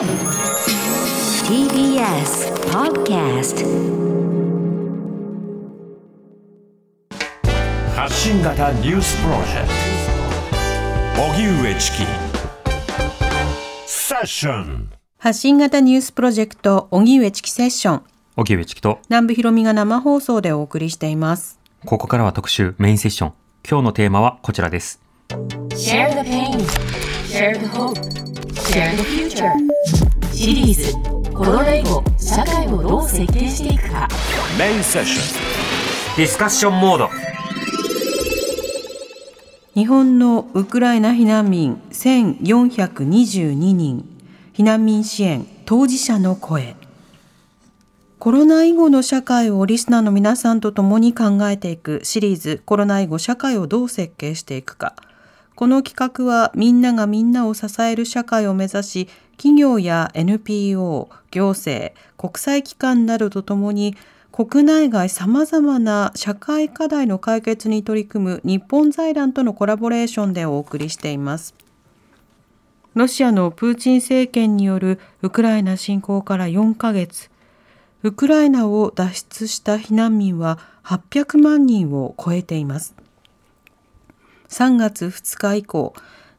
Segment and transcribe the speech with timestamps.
[0.00, 0.08] TBS
[2.72, 3.66] Podcast
[7.94, 9.68] 発信型ニュースプロジェク
[11.14, 11.22] ト。
[11.22, 11.98] 荻上チキ。
[13.84, 14.90] セッション。
[15.18, 18.02] 発信型ニュースプロジェクト荻上チキセッション。
[18.36, 21.60] 荻上チキと、南部ひろみが生放送でお送りしています。
[21.84, 23.32] ここからは特集メインセッション。
[23.68, 24.98] 今日のテーマはこちらです。
[25.28, 26.58] Share the pain.
[27.28, 28.30] Share the hope.
[28.70, 29.69] Share the future
[30.40, 30.94] シリーズ
[31.34, 34.08] コロナ以後社会をどう設計していくか。
[34.58, 35.34] メインセッシ
[36.16, 37.10] ディスカッションモード。
[39.74, 44.08] 日本のウクライナ避難民1422人。
[44.54, 46.74] 避難民支援当事者の声。
[48.18, 54.94] コロナ以後の社会をリスナーの皆さんと共に考えていくシリーズコロナ以後社会をどう設計していくか
[55.60, 63.94] この企画はみんながみんなを支える社会を目指し企業や NPO 行政国際機関などとともに
[64.32, 71.54] 国内外さまざまな社会課題の解決に取り組む日本財団とのコラボレーションでお送りしています。
[72.94, 77.30] ロシアのプーチン政権によるウクライナ侵攻から4ヶ月、
[78.02, 82.94] ウクライナを脱出した避難民は800万人を超えています。
[84.50, 85.94] 3月2日以降、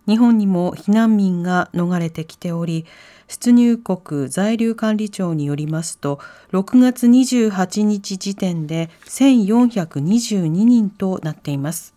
[0.05, 2.85] 日本にも避難民が逃れてきており、
[3.27, 6.19] 出入国在留管理庁によりますと、
[6.51, 11.93] 6月28日時点で1422人となっています。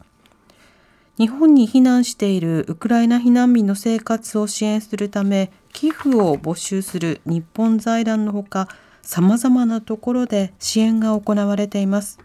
[1.18, 8.68] 日本に避難しているウクライナ避難民の生活を支援するため寄付を募集する日本財団のほか
[9.00, 12.18] さまざまなところで支援が行われています。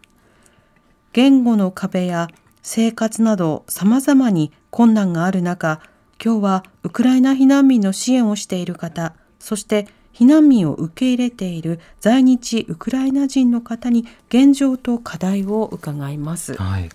[1.13, 2.29] 言語の壁や
[2.61, 5.81] 生活などさまざまに困難がある中
[6.23, 16.55] 今日はウクライナ避難民の支援をしている方そして避難民を受け入れている在日ウクライナ人の方に現状と課題を伺います。
[16.55, 16.89] はい。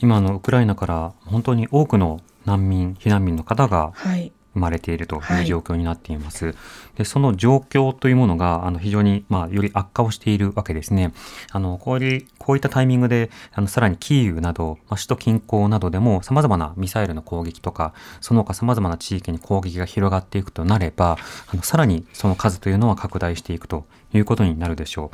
[0.00, 6.54] 今のウクライナから本当に多くの難民、避難民の方がはい、生まれているとはいいう状況になっています。
[6.96, 11.12] で、その状況というものが、あの、非常に、まあ、より悪化をしているわけですね。
[11.50, 25.10] あの、こういう、こういったタイミングで、あの、さらにキーウなど、まあ、首都近郊などでも様々なミサイルの攻撃とか、その他様々な地域に攻撃が広がっていくとなれば、あの、さらにその数というのは拡大していくということになるでしょ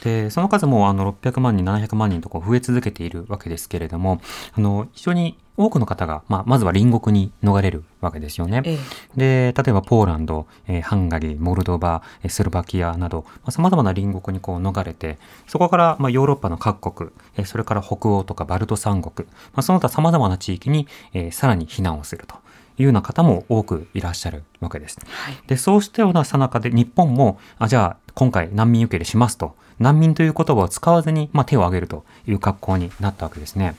[0.00, 0.04] う。
[0.04, 4.20] で、その数も、あの、600万人、700万人とこう増え続けているわけですけれども、
[4.56, 8.62] あの、非常に多くの方が、まあ、まずは隣国に逃れるわけですよね。
[8.64, 8.78] え
[9.16, 22.36] で、え例えばポーランド、えーハンガリー、モルドバ、えースロバキアなど、まあ、様々な隣国にこう逃れて、そこから、まあ、ヨーロッパの各国、えーそれから北欧とかバルト三国、まあ、その他様々な地域に、えーさらに避難をすると
[22.78, 24.98] いうような方も多くいらっしゃるわけです。
[25.46, 33.76] で、そうしたようなさなかで日本も、あ、じゃあ今回難民受け入れしますと、難民という言葉を使わずに、まあ、手を挙げるという格好になったわけですね。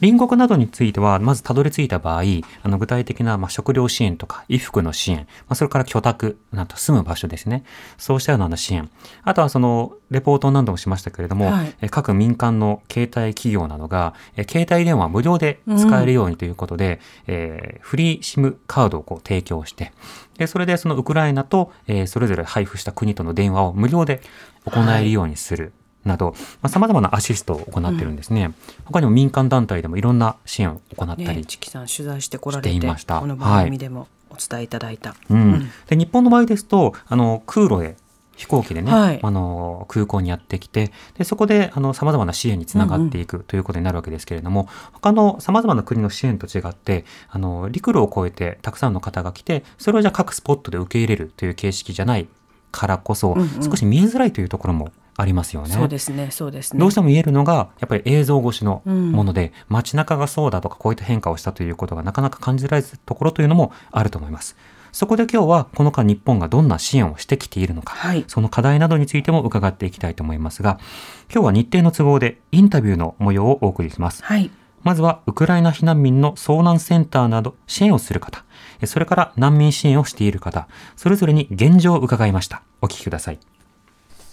[0.00, 2.22] 隣国などについては、まずたどり着いた場合、
[2.62, 7.64] あの具体的なまあ食料支援とか衣服の支援、まあ、それから居宅、なんと住む場所ですね。
[7.96, 8.90] そうしたような支援。
[9.22, 19.92] あとはその、レポートを何度もしましたけれども、はいえ各民間の携帯企業などが、え携帯電話無料で使えるようにということで、えーフリーシムカードをこう提供して、
[20.38, 24.20] で、それでそのウクライナと、えーそれぞれ配布した国との電話を無料で
[24.64, 25.72] 行えるようにする。
[26.06, 28.52] など、まあ、様々なアシストを行ってるんですね。
[28.84, 33.20] 他にも民間団体でもいろんな支援を行ったりチキさん取材してこられてしていました。
[33.20, 35.70] この番組でもお伝えいただいた、うん。
[35.88, 37.96] で日本の場合ですとあの空路で
[38.36, 39.20] 飛行機でね、はい。
[39.22, 52.28] あの空港にやってきてでそこであの様々な支援につながっていくということになるわけですけれども、他の様々な国の支援と違ってあの陸路を越えてたくさんの方が来てそれをじゃあ各スポットで受け入れるという形式じゃない
[52.72, 53.62] からこそ、うんうん。
[53.62, 55.70] 少し見えづらいというところもありますよね。
[55.70, 64.56] そうですねそうですねどうしても言えるのが、やっぱり映像越しのうんもので、街中がそうだとか、こういった変化をしたということがなかなか感じられるところというのもあると思います。
[64.92, 70.78] そこで今日は、この間日本がどんな支援をしてきているのか、はいその課題などについても伺っていきたいと思いますが、
[71.32, 74.22] 今日は日程の都合でインタビューの模様をお送りします。
[74.22, 74.50] はい
[74.82, 78.44] まずは、ウクライナ避難民の遭難センターなど支援をする方、
[78.84, 82.62] それから難民支援をしている方、それぞれに現状を伺いました。
[82.80, 83.55] お聞きください。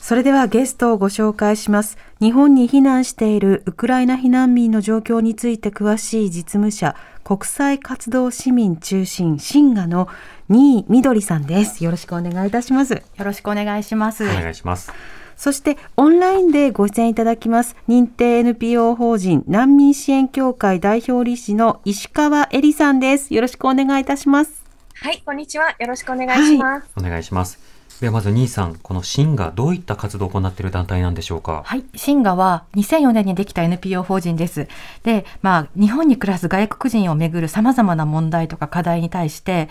[0.03, 1.97] それではゲストをご紹介します。
[2.19, 10.09] 日本に避難しているウクライナ避難民の状況について詳しい実務者、国際活動市民中心新賀の
[10.49, 11.85] 新井みどりさんです。
[11.85, 12.95] よろしくお願いいたします。
[12.95, 14.25] よろしくお願いします。
[14.25, 14.91] お願いします。
[15.37, 23.33] そしてオンラインでご出演いただきます認定 NPO 法人難民支援協会代表理事の石川恵里さんです。
[23.33, 24.65] よろしくお願いいたします。
[24.95, 25.77] はい、こんにちは。
[25.79, 26.87] よろしくお願いします。
[26.97, 27.72] お願いします。
[28.01, 31.63] ではまず兄さん、このシンガどういった活動を行っている団体なんでしょうか？
[31.65, 31.85] はい。
[31.95, 34.67] シンガは2004年にできた NPO 法人です。
[35.03, 39.69] で、まあ、日本に暮らす外国人をめぐるさまざまな問題とか課題に対して、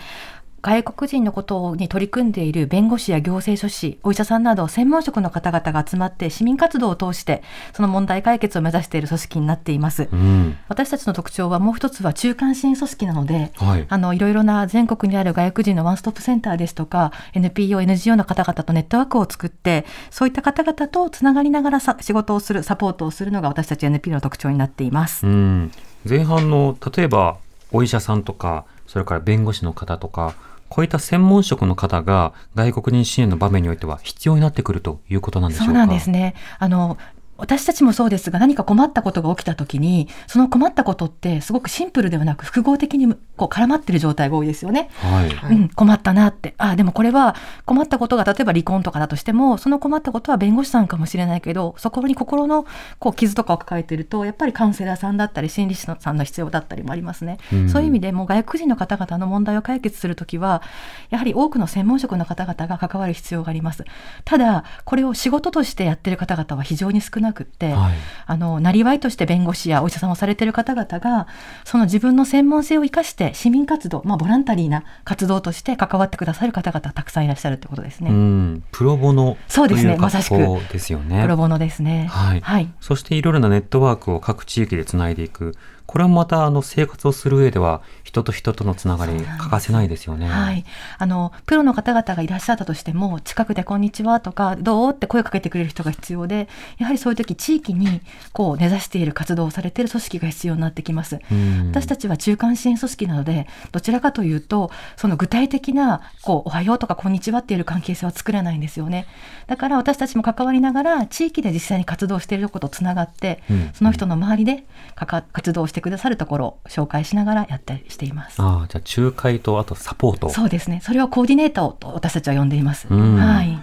[0.63, 7.43] 外国人のことに取り組んでいる弁護士や行政書士、お医者さんなど専門職の方々が集まって市民活動を通して
[7.73, 10.07] その問題解決を目指している組織になっています。
[10.09, 10.57] うん。
[10.69, 13.85] 私たちの特徴はもう一つは中間支援組織なので、はい。
[13.89, 25.27] あのいろいろな全国にある外国人のワンストップセンターですとか NPO、NGO の方々とネットワークを作ってそういった方々とつながりながらさ仕事をするサポートをするのが私たち NPO の特徴になっています。
[25.27, 25.71] うん。
[26.07, 27.37] 前半の例えば
[27.73, 30.35] お医者さんとか、それから弁護士の方とか、
[30.73, 35.71] こういった専門職の方が外国人支援の場面においては必要になってくるということなんでしょうか？
[35.71, 36.33] そうなんですね。
[36.57, 36.97] あの
[37.43, 44.89] 私たちもそうですが何か困ったことが起きた時にその困ったことってすごくシンプルではなく複合的にこう絡まってる状態が多いですよね。
[44.93, 45.55] はい。
[45.55, 46.53] うん、困ったなって。
[46.57, 47.35] あ、でもこれは
[47.65, 52.65] 困ったことが例えば離婚とかだとしても、その困ったことは弁護士さんかもしれないけど、そこに心の
[52.99, 57.39] こう傷とかを抱えていると、やっぱりカウンセラーさんだったり、心理師さんの必要だったりもありますね。
[57.51, 60.61] うんそういう意味でもう外国人の方々の問題を解決するときは、
[61.09, 63.83] やはり多くの専門職の方々が関わる必要があります。
[64.25, 67.93] ただ、これを仕事としてやってる方々は非常に少なくって、はい。
[68.25, 71.27] あの、なりわいとして弁護士やお医者さんをされている方々が、
[71.65, 78.11] その自分の専門性を生かして市民活動、まあ、ボランタリーな活動として関わってくださる方々たくさんいらっしゃるってことですね。
[78.11, 78.63] うん。
[78.71, 80.37] プロボノそうですねまさしく
[80.71, 81.21] ですよね。
[81.21, 82.07] プロボノですね。
[82.09, 82.71] はいはい。
[82.79, 85.55] そしていろいろなネットワークを各地域でつないでいく。
[85.85, 90.27] これはまたあの生活をする上では人と人とのつながり欠かせないですよね。
[90.27, 90.65] はい、
[90.97, 96.47] あのプロの方々がいらっしゃったとしても近くで「こんにちは」とか「どう?」って声をかけてくれる人が必要で
[96.77, 98.01] やはりそういう時地域に
[98.31, 101.19] こう根ざしている活動をされている組織が必要になってきます。
[101.31, 109.07] うん私たちは中間支援組織なのでどちらかというとその具体的なこうおはようとかこんにちはっていう関係性は作れないんですよね
[109.47, 114.65] だから私たちも関わりながら地域で実際に活動していることとつながって、うんその人の周りで
[114.95, 118.39] かか活動してくださるところを紹介しながらやったりしています。
[118.41, 120.29] ああ、じゃあ仲介とあとサポート。
[120.29, 122.87] そうですねそれをコーディネーターと私たちは呼んでいます。
[122.89, 123.57] うんはい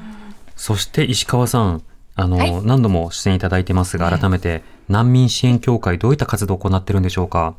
[0.57, 1.83] そして石川さん、
[2.17, 7.55] あの、はい何度も出演いただいてますが、改めて難民支援協会どういった活動を行ってるんでしょうか？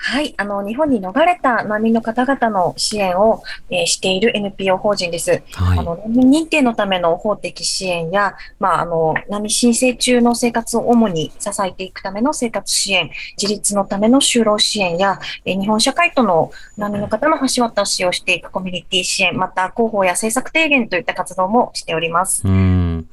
[0.00, 5.42] はい、あの、日本に逃れた難民の方々の支援を、えーしている NPO 法人です。
[5.52, 5.82] はいあ。
[5.82, 22.46] の、難民認定のための法的支援や、まあ、あの、難民申請中の生活を主に支えていくための生活支援、自立のための就労支援や、えー日本社会との難民の方の橋渡しをしていくコミュニティ支援、また広報や政策提言といった活動もしております。
[22.46, 23.08] うん。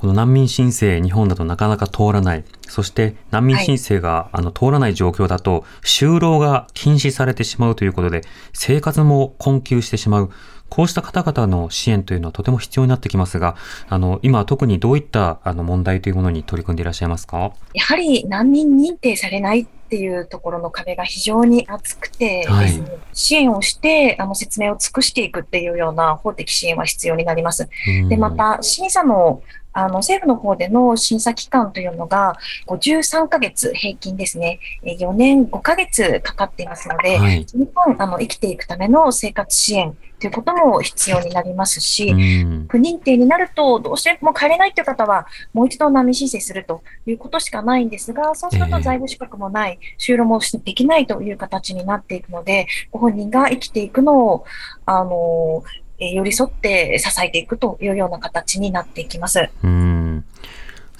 [0.00, 2.44] この難民申請、日本だとなかなか通らない。
[2.66, 8.22] そして難民申請が、あの通らない状況だと、就労が禁止されてしまうということで、
[8.54, 10.30] 生活も困窮してしまう。
[10.70, 13.56] こうした方々の支援というのはとても必要になってきますが、
[13.88, 17.52] あの、今特にどういったあの問題というものに取り組んでいらっしゃいますか？
[17.74, 27.68] やはり難民認定されないっていうところの壁が非常に厚くてですね、支援をしてあの説明を尽くしていくっていうような法的支援は必要になります。
[28.08, 32.36] で、また審査のあの政府の方での審査期間というのが
[32.66, 37.44] 53ヶ月平均ですね、え4年5ヶ月かかっていますので、はい。
[37.44, 42.66] 日本あの生きていくための生活支援ということも必要になりますし、うん。
[42.68, 54.44] 不認定になると、どうしても帰れないという方は、もう一度難民申請するということしかないんですが、そうするええと在留資格もない、就労もしできないという形になっていくので、ご本人が生きていくのを、
[54.84, 59.50] あの、えー寄り添って支えていくというような形になっていきます。
[59.62, 59.99] うん。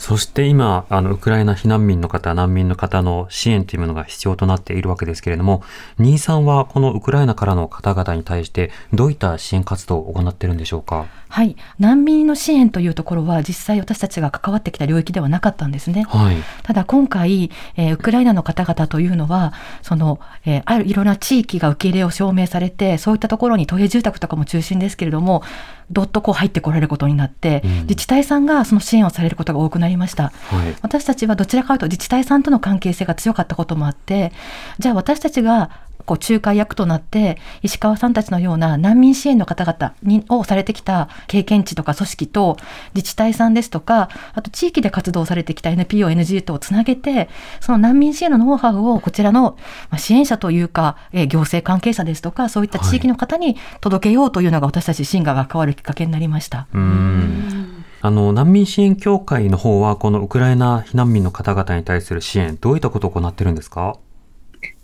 [0.00, 5.62] そして今、あの、ウクライナ避難民の方、難民の方の支援というものが必要となっているわけですけれども、
[5.98, 11.04] 新さんはこのウクライナからの方々に対して、どういった支援活動を行っているんでしょうか？
[11.28, 16.04] はい、難民の支援というところは実際私たちが関わってきた領域ではなかったんですね。
[16.08, 16.36] はい。
[16.62, 19.52] ただ今回、えーウクライナの方々というのは、
[19.82, 25.42] その、えーあるいろんな地域が受け入れを証明されて、そういったところに都営住宅とかも中心ですけれども、
[25.90, 30.24] どっとこう入ってこられることになって、うん自治体さんがその支援をされることが多くなりました。
[30.24, 30.30] は
[30.68, 30.76] い。
[30.82, 34.32] 私たちはどちらかというと自治体さんとの関係性が強かったこともあって、
[34.78, 35.70] じゃあ私たちが
[36.10, 42.56] こう仲介役となって、石川さんたちのような難民支援の方々にをされてきた経験値とか組織と
[42.94, 47.28] 自治体さんですとか、あと地域で活動されてきた NPO、NGO とをつなげて、
[47.60, 49.56] その難民支援のノウハウをこちらの
[49.90, 56.66] まあ支援者というか、えー行政関係者ですとか、そういった地域の方に届けようというのが私たちシンガーが関わるきっかけになりました。
[56.74, 57.59] うん。
[58.02, 63.98] あの、難民支援協会の方は、このウクライナ避難民の方々に対する支援、どういったことを行ってるんですか？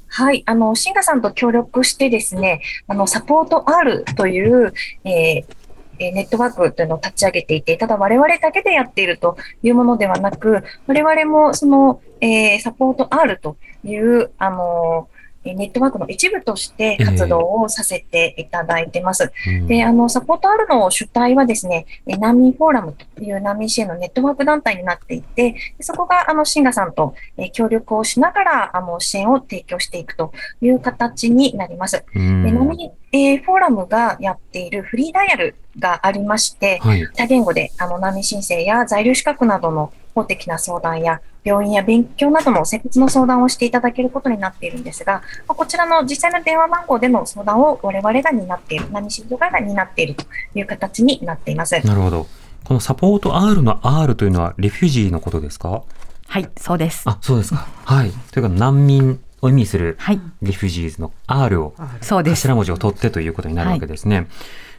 [0.09, 5.57] はい、あの、シンガさんと協力してですね、あの、サポート R という、えー
[5.99, 15.16] ネットワークというのを立ち上げていて、ただ我々だけでやっているというものではなく、我々もその、えーサポート R という、あのー
[15.55, 19.33] ネットワークの一部として活動をさせていただいてます。
[19.47, 32.05] うんで、あの、サポート R の主体はですね、えー難民フォーラムという難民支援のネットワーク団体になっていて、でそこが、あの、シンガさんと、えー協力をしながら、あの、支援を提供していくという形になります。
[32.15, 37.07] うんで、難民、えーフォーラムがやっているフリーダイヤルがありまして、はい。
[37.17, 50.25] 多言語で、あの、難民申請や在留資格などの法的な相談や、病院や勉強などの生活の相談をしていただけることになっているんですが、まあこちらの実際の電話番号での相談を我々が担っている、難民支援協会が担っていると
[50.57, 51.81] いう形になっています。
[51.87, 52.27] なるほど。
[52.65, 55.85] このサポート R の R というのはリフュージーのことですか？
[56.29, 57.05] はい、そうです。
[57.07, 57.69] あ、そうですか。
[57.85, 58.11] はい。
[58.33, 62.49] というか難民を意味するはい、 refugees の R をそうです。
[62.49, 64.27] 頭文字を取ってということになるわけですね。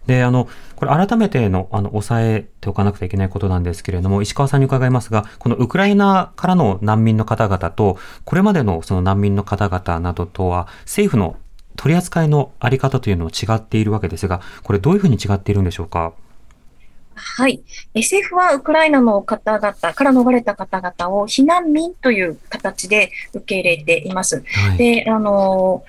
[0.07, 11.35] で、あの、これ改めての、あの、押さえておかなくてはいけないことなんですけれども、石川さんに伺いますが、このウクライナからの難民の方々と、これまでのその難民の方々などとは、政府の
[11.75, 16.13] 取り扱いのあり方というのは違っているわけですが、これどういうふうに違っているんでしょうか？
[17.13, 17.63] はい。
[17.95, 24.43] え政府はウクライナの方々から逃れた方々を避難民という形で受け入れています。
[24.45, 24.77] はい。
[24.77, 25.83] で、あの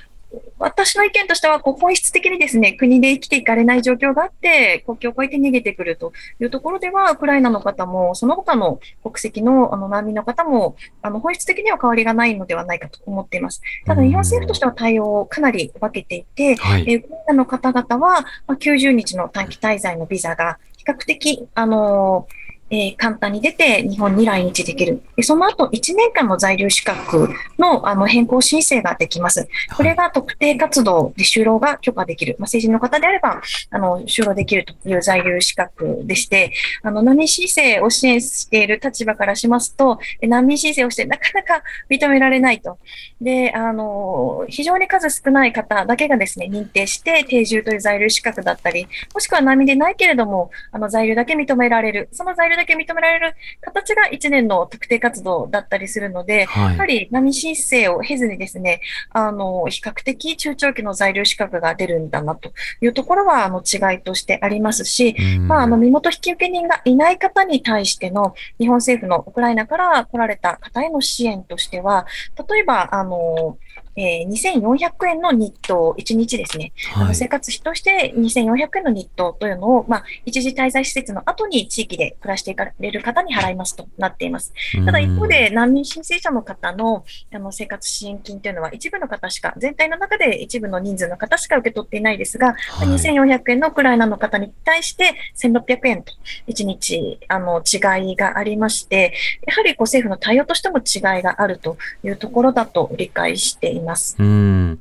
[0.59, 13.63] 私の意見としては、こう本質的にですね、国で生きていかれない状況があって、国境を越えて逃げてくるというところでは、ウクライナの方も、その他の国籍のあの難民の方も、あの本質的には変わりがないのではないかと思っています。
[13.87, 16.85] ただ、日本政府としては対応をかなり分けていて、はい。
[16.87, 25.03] えーウクライナの方々は、まあ、90日の短期滞在のビザが比較的、あのーえー簡単に出て日本に来日できる。
[25.17, 29.49] でその後1年間の在留資格のあの変更申請ができます。
[29.77, 32.37] これが特定活動で就労が許可できる。
[32.39, 42.79] まあ、成人の方であれば、あの、就労できるという在留資格でして、あの、難民申請を支援している立場からしますと、え難民申請をしてなかなか認められないと。
[43.21, 52.09] で、あの、非常に数少ない方だけがですね、認定して定住という在留資格だったり、もしくは難民でないけれども、あの、在留だけ認められる。
[52.13, 56.73] その在留だけ認められる形が1年の特定活動だったりするので、はい。
[56.75, 72.07] やはり難民申請を経ずにですね、あの、比較的中長期の在留資格が出るんだなというところは、あの、違いとしてありますし、うんまあ、あの、身元引受人がいない方に対しての日本政府のウクライナから来られた方への支援としては、
[72.51, 73.59] 例えば、あの、
[73.99, 76.73] えー2400円の日当、1日ですね。
[76.95, 84.53] あはいの生活費として2400円の日当というのを、まあ、一時滞在施設の後に地域で暮らしていかれる方に払いますとなっています。
[84.85, 96.13] ただ一方で難民申請者の方のあの生活支援金というのは一部の方しか、全体の中で一部の人数の方しか受け取っていないですが、はい2400円のウクライナの方に対して1600円と
[96.49, 99.15] 1日あの違いがありまして、
[99.47, 103.88] やはりこう政府の対応としても違いがあるというところだと理解しています。
[104.19, 104.79] うん。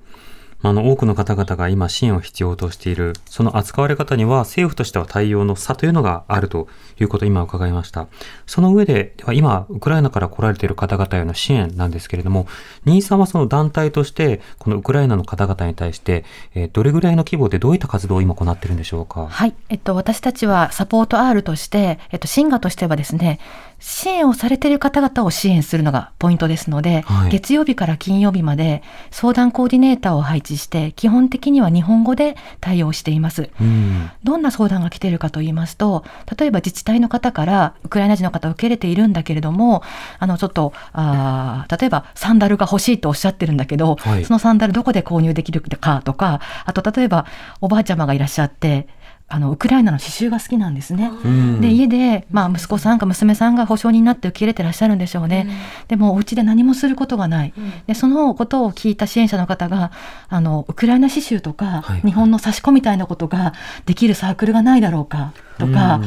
[0.64, 6.68] あの、多くの方々が今支援を必要としている、その扱われ方には政府としては対応の差というのがあると
[7.00, 8.08] いうことを今伺いました。
[8.48, 12.48] その上で、では今、ウクライナから来られている方々への支援なんですけれども、
[12.86, 19.28] 新居さんはその団体として、このウクライナの方々に対して、えーどれぐらいの規模でどういった活動を今行っているんでしょうか？
[19.28, 23.40] はい、えっと、私たちはサポート R として、えっと、シンガとしてはですね、
[23.80, 28.82] 支援をされている方々を支援するのがポイントですので、はい月曜日から金曜日まで
[29.12, 33.50] 相談コーディネーターを配置して、基本的には日本語で対応しています。
[33.62, 34.10] うん。
[34.24, 36.04] どんな相談が来ているかと言いますと、
[36.38, 39.84] 例えば自治体の方から、ウクライナ人の方を受け入れているんだけれども、
[40.20, 47.26] あの、ちょっと、あー例えばサンダルが欲しいとおっしゃってるんだけど、はいそのサンダルどこで購入できるかとか、あと、例えば、
[47.62, 48.88] おばあちゃまがいらっしゃって、
[49.30, 51.12] あの、ウクライナの刺繍が好きなんですね。
[51.26, 55.48] うんで、家で、まあ、息子さんか娘さんが保証人になって受け入れてらっしゃるんでしょうね。
[55.90, 57.54] でも、お家で何もすることがない。
[57.88, 59.92] で、そのことを聞いた支援者の方が、
[60.30, 63.54] あの、ウクライナ刺繍とか、はい日本の差し子みたいなことが
[63.86, 66.00] できるサークルがないだろうか、とか、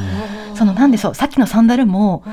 [0.55, 2.23] その、なんでしょう、さっきのサンダルも、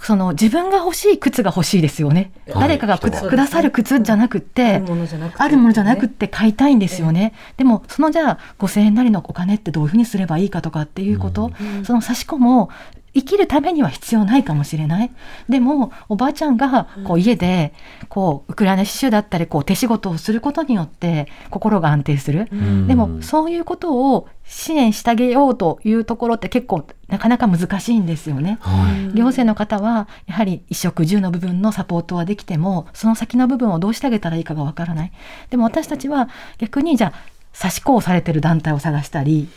[0.00, 2.32] その自分が欲しい靴が欲しいですよね。
[2.46, 2.60] はい。
[2.60, 7.32] 誰かがくくださる靴じゃなくって、あるものじゃなくてあるものじゃなくって買いたいんですよね。
[7.56, 11.50] でも、そのじゃあ5000円なりのお金ってどういうふうにすればいいかとかっていうこと、
[11.84, 12.70] その差し子も
[13.14, 15.10] 生きるためには必要ないかもしれない。
[15.48, 17.72] でも、おばあちゃんがこう家で、
[18.08, 22.48] こう、ウクライナ刺繍だったり、こう、手仕事をすることによって心が安定する。
[22.86, 28.58] でも、そういうことを支援してあげようというところって結構なかなか難しいんですよね。
[28.60, 35.12] はい行政の方はやはり衣食住の部分のサポートはできてもその先の部分をどうしてあげたらいいかがわからない。
[35.50, 36.28] でも私たちは
[36.58, 37.12] 逆にじゃあ
[37.52, 39.48] 差し子をされてる団体を探したり、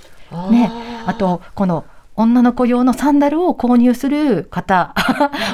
[0.52, 0.72] ね、
[1.06, 1.86] あとこの
[2.18, 4.94] 女の子用のサンダルを購入する方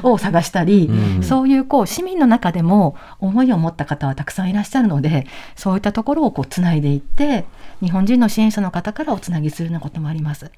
[0.01, 1.23] を探したり、うん。
[1.23, 7.45] そういうこう市民の中でも思いを持った方はたくさんいらっしゃるのでそういったところをこうつないでいって
[7.81, 10.51] 日本人の支援者の方からおつなぎするようなこともあります。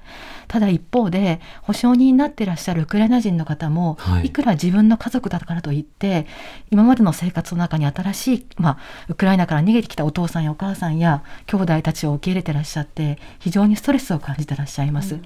[0.48, 6.26] ただ一方で保証人になっていらっしゃるウクライナ人の方も、はいい、くら自分の家族だからといって
[6.70, 15.18] 今までの生活の中に新しい、まあ、ウクライナから逃げてきたお父さんやお母さんや兄弟たちを受け入れてらっしゃって非常にストレスを感じてらっしゃいます。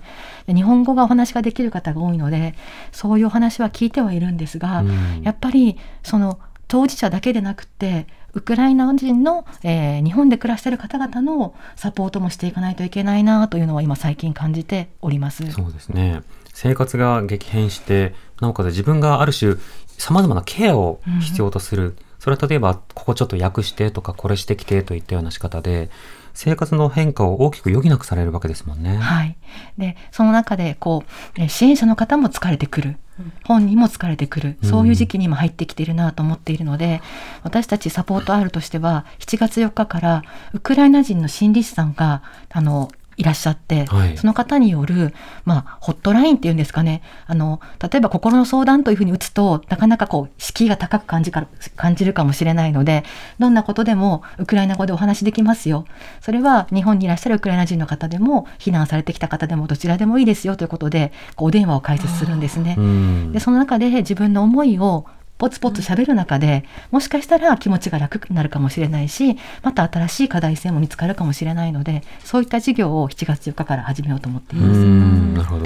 [0.47, 2.54] で日本語がお話ができる方が多いので
[2.92, 15.50] そういうお話は聞いてはいるんですが、うんやっぱりその当事者だけでなくてウクライナ人の、えー日本で暮らしている方々のサポートもしていかないといけないなというのは今最近感じております。
[15.52, 16.22] そうですね。
[16.52, 19.56] 生活が激変して、なおかつ自分がある種、
[19.99, 21.96] 様々なケアを必要とする。
[22.18, 25.90] それは例えば、ここちょっと訳してとか、これしてきてといったような仕方で、
[26.34, 28.96] 生活の変化を大きく余儀なくされるわけですもんね。
[28.96, 29.37] はい、
[29.78, 32.96] でその中でこうえー支援者の方も疲れてくる
[33.44, 34.58] 本人も疲れてくる。
[34.62, 37.00] そういう時期にも入ってきているなと思っているので、
[37.42, 40.22] 私たちサポート R としては7月4日から
[40.52, 44.16] ウクライナ人の心理師さんがあのいらっしゃって、はい。
[44.16, 45.12] その方による、
[45.44, 47.02] まあ、ホットラインっていうんですかね。
[47.26, 51.46] あの例えば心の相談というふうに打つとなかなかこう敷居が高く感じか
[51.76, 53.04] 感じるかもしれないので
[53.38, 55.84] どんなことでもウクライナ語でお話できますよ。
[56.22, 62.76] それは日本にいらっしゃるウクライナ人の方でも避難されてきた方でもどちらでもいいですよということでこうお電話を開設するんですね。
[62.78, 63.32] うん。
[63.32, 65.04] でその中で自分の思いを
[65.40, 74.80] ポツポツ喋る中でもしかしたら気持ちが楽になるかもしれないしまた新しい課題性も見つかるかもしれないのでそういった事業を7月4日から始めようと思っていうます。
[74.80, 75.64] ん、なるほど。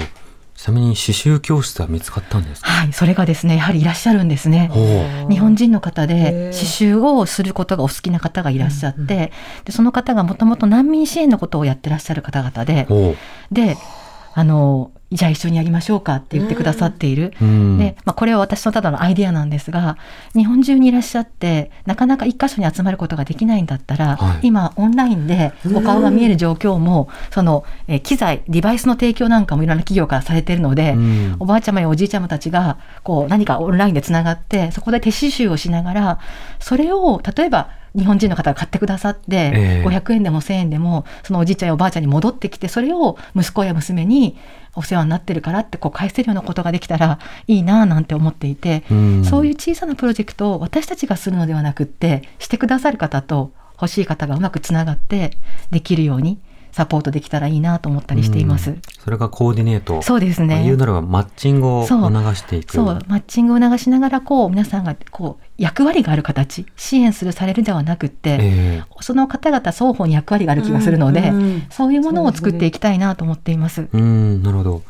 [0.55, 2.69] ちなみに刺繍教室は見つかったんですか？
[2.69, 4.69] はい、それがですねやはりいらっしゃるんですね。
[4.71, 9.33] ほ日本人の方へでー刺繍をすることがお好きな方がいらっしゃって、
[9.65, 12.87] でその方がもともと難民支援のことをやってらっしゃる方々で
[13.51, 13.75] で
[14.37, 17.33] あのじゃあ一緒にやりましょうかって言ってくださっている。
[17.41, 17.45] う。
[17.45, 17.77] うん。
[17.77, 19.97] で、まあ、これは私のただのアイデアなんですが
[20.33, 36.19] 日本中にいらっしゃってなかなか一箇所に集まることができないんだったら、はい今オンラインでお顔が見える状況もその、えー機材デバイスの提供なんかもいろんな企業からされているので、うんおばあちゃまやおじいちゃまたちがこう何かオンラインでつながってそこで手刺繍をしながら
[36.59, 39.87] それを例えば日本人の方が買ってくださって、ええ。
[39.87, 44.37] 500円でも1000円でもそのおじいちゃんやおばあちゃんに戻ってきてそれを息子や娘に
[44.75, 49.25] お世話になってるからってこう返せるようなことができたらいいなぁなんて思っていて、うん。
[49.25, 55.31] そういう小さなプロジェクトを私たちがするのではなくってしてくださる方と欲しい方がうまくつながって
[55.71, 56.39] できるように
[56.75, 58.71] サポートできたらいいなと思ったりしています。
[58.71, 60.01] うんそれがコーディネート。
[60.01, 60.55] そうですね。
[60.55, 62.01] まあ言うならばマッチングを促
[62.35, 62.73] していく。
[62.73, 73.87] そう、マッチングを促しながら、こう、皆さんが、こう、役割がある形、支援するされるではなくって、ええその方々双方に役割がある気がするので、うんうんそういうものを作っていきたいなと思っています。
[73.93, 74.81] うん、なるほど。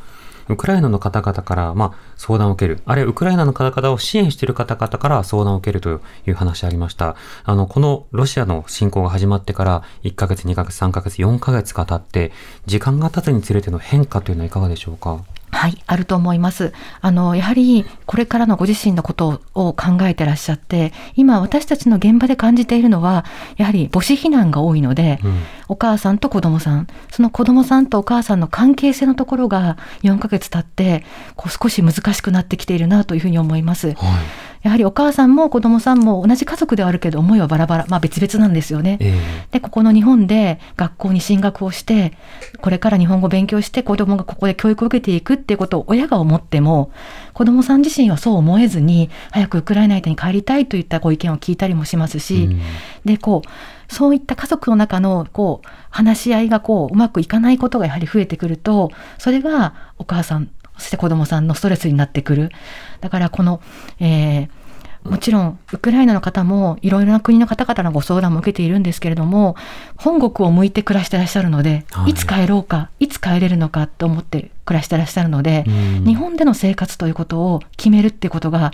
[0.47, 2.79] ウクライナの方々から、まあ、相談を受ける。
[2.85, 7.15] あるいはウクライナの方々を支援している方々から相談を受けるという話ありました。
[7.43, 12.31] あの、このロシアの侵攻が始まってから1ヶ月、2ヶ月、3ヶ月、4ヶ月が経って、
[12.65, 15.23] 時間が経つにつれての変化というのはいかがでしょうか？
[15.55, 16.73] はい、あると思います。
[16.99, 25.43] あの、やはり、これからのご自身のことを考えてらっしゃって、今私たちの現場で感じているのは、やはり母子避難が多いので、うん。
[25.67, 33.87] お母さんと子供さん、その子供さんとお母さんの関係性のところが4ヶ月経って、こう少し難しくなってきているなというふうに思います。
[33.87, 33.95] はい。
[34.65, 38.97] やはりお母さんも子供さんも同じ家族ではあるけど思いはバラバラ、まあ別々なんですよね。
[38.99, 39.13] え
[39.51, 42.17] で、ここの日本で学校に進学をして、
[42.61, 46.89] これから日本語を勉強して子供がここで教育を受けていくっていうことを親が思っても、
[47.33, 52.59] 子供さん自身はそう思えずに、早くウクライナに帰りたいといったご意見を聞いたりもしますえし、うん
[53.05, 62.51] で、こう、そういった家族の中の、こう、話し合いがこう、うまくいかないことがやはり増えてくると、それがお母さん、そして子供さんのストレスになってくる。
[63.01, 63.61] だからこの、
[63.99, 64.49] えー
[65.05, 69.55] もちろん、ウクライナの方もいろいろな国の方々のご相談も受けているんですけれども、
[69.97, 75.69] 本国を向いて暮らしてらっしゃるので、はいい、つ帰ろうか、いつ帰れるのかと思って暮らしてらっしゃるので、う
[76.01, 78.71] ん日本での生活ということを決めるっていうことが、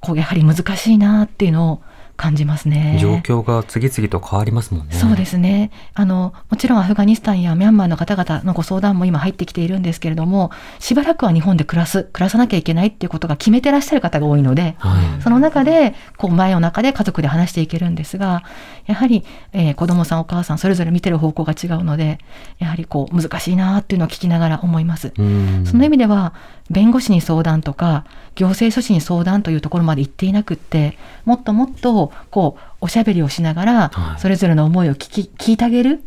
[0.00, 1.82] こう、やはり難しいなっていうのを
[2.16, 2.98] 感じますね。
[3.00, 4.94] 状況が次々と変わりますもんね。
[4.94, 5.70] そうですね。
[5.94, 15.22] あの、もちろんアフガニスタンやミャンマーの方々のご相談も今入ってきているんですけれども、しばらくは日本で暮らす、暮らさなきゃいけないっていうことが決めてらっしゃる方が多いので、はい。
[15.22, 18.42] その中で、こう、前の中で家族で話していけるんですが、
[18.86, 22.18] やはり、えー子供さん、お母さん、それぞれ見てる方向が違うので、
[22.58, 25.12] やはりこう、難しいなっていうのを聞きながら思います。
[25.18, 26.32] うんその意味では、
[26.70, 36.02] 弁護士に相談とか、行政書士に相談というところまで行っていなくって、もっともっと、こう、おしゃべりをしながらは、いそれぞれの思いを聞き、聞いてあげる、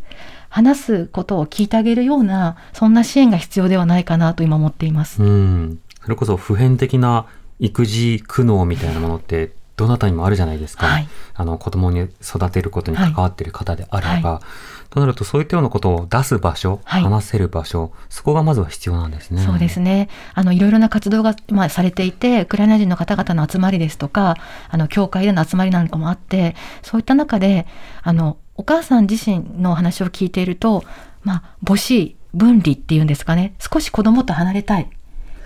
[0.48, 5.22] 話すことを聞いてあげるような、そんな支援が必要ではないかなと今思っています。
[5.22, 5.78] うん。
[6.02, 7.26] それこそ普遍的な
[7.58, 10.86] 育児苦悩みたいなものって、どなたにもあるじゃないですか。
[10.86, 14.32] はいあの、子供に育てることに関わっている方であれば。
[14.32, 14.42] は
[14.90, 19.42] となると、そういったようなことを出す場所、はい話せる場所、そこがまずは必要なんですね。
[19.42, 20.08] そうですね。
[20.34, 24.36] あの、いろいろな活動が、まあ、されていて、ウクライナ人の方々の集まりですとか、
[24.68, 27.66] あの、教会での集まりなんかもあって、そういった中で、
[28.02, 30.84] あの、お母さん自身のお話を聞いていると、
[31.22, 34.90] まあ、母子分離っていうんですかね、少し子供と離れたい。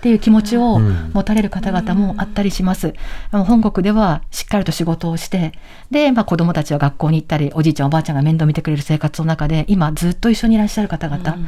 [0.05, 2.93] っていう気持ちをうん持たれる方々もあったりします。
[3.31, 5.53] 本国ではしっかりと仕事をして、
[5.89, 11.39] で、まあ子供たちは学校に行ったり、おじいちゃんおばあちゃんが面倒見てくれる生活の中で、今ずっと一緒にいらっしゃる方々、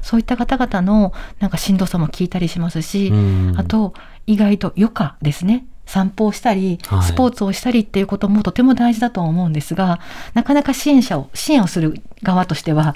[0.00, 3.94] そういった方々のなんかしんどさも聞いたりしますし、うんあと
[4.28, 5.66] 意外と余暇ですね。
[5.86, 9.98] 散歩をしたりはい、スポーツをしたりっていうこともとても大事だと思うんですが、
[10.34, 12.94] なかなか支援者を、支援をする側としては、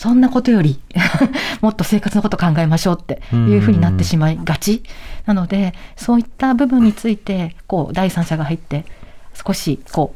[0.00, 0.80] そんなことより
[1.60, 4.82] もっと生活のこと考えましょうっていうふうになってしまいがち。
[5.26, 8.86] なのでそういった部分についてこう第三者が入って
[9.34, 10.14] 少しこ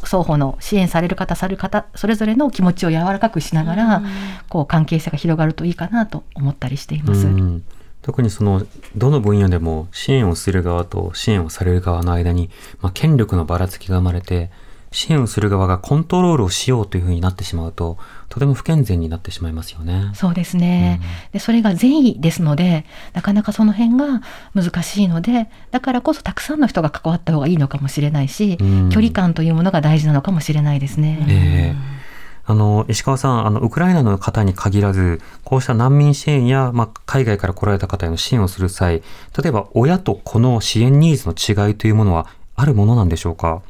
[0.00, 4.02] う双方の支援される方される方それぞれの気持ちを柔らかくしながら
[4.48, 7.26] こう関係性が広がるといいかなと思ったりしています。
[7.26, 7.62] うん。
[8.00, 8.64] 特にその
[8.96, 12.48] どの分野でも支援をする側と支援をされる側の間に、
[12.80, 14.50] まあ、権力のばらつきが生まれて
[14.92, 20.10] 支援をする側がコントロールをしようというふうになってしまうととても不健全になってしまいますよね。
[20.14, 21.00] そうですね、
[21.32, 24.22] でそれが善意ですのでなかなかその辺が
[24.54, 28.90] 難しいのでだからこそたくさんの人が関わった方がいいのかもしれないし、うん。
[28.90, 31.26] 距離感というものが大事なのかもしれないですね。
[31.28, 31.96] ええ。
[32.48, 39.02] あの、石川さん、あの、ウクライナの方に限らず、こうした難民支援や、まあ、海外から来られた方への支援をする際、
[39.36, 43.62] 例えば親と子の支援ニーズの違いというものはあるものなんでしょうか？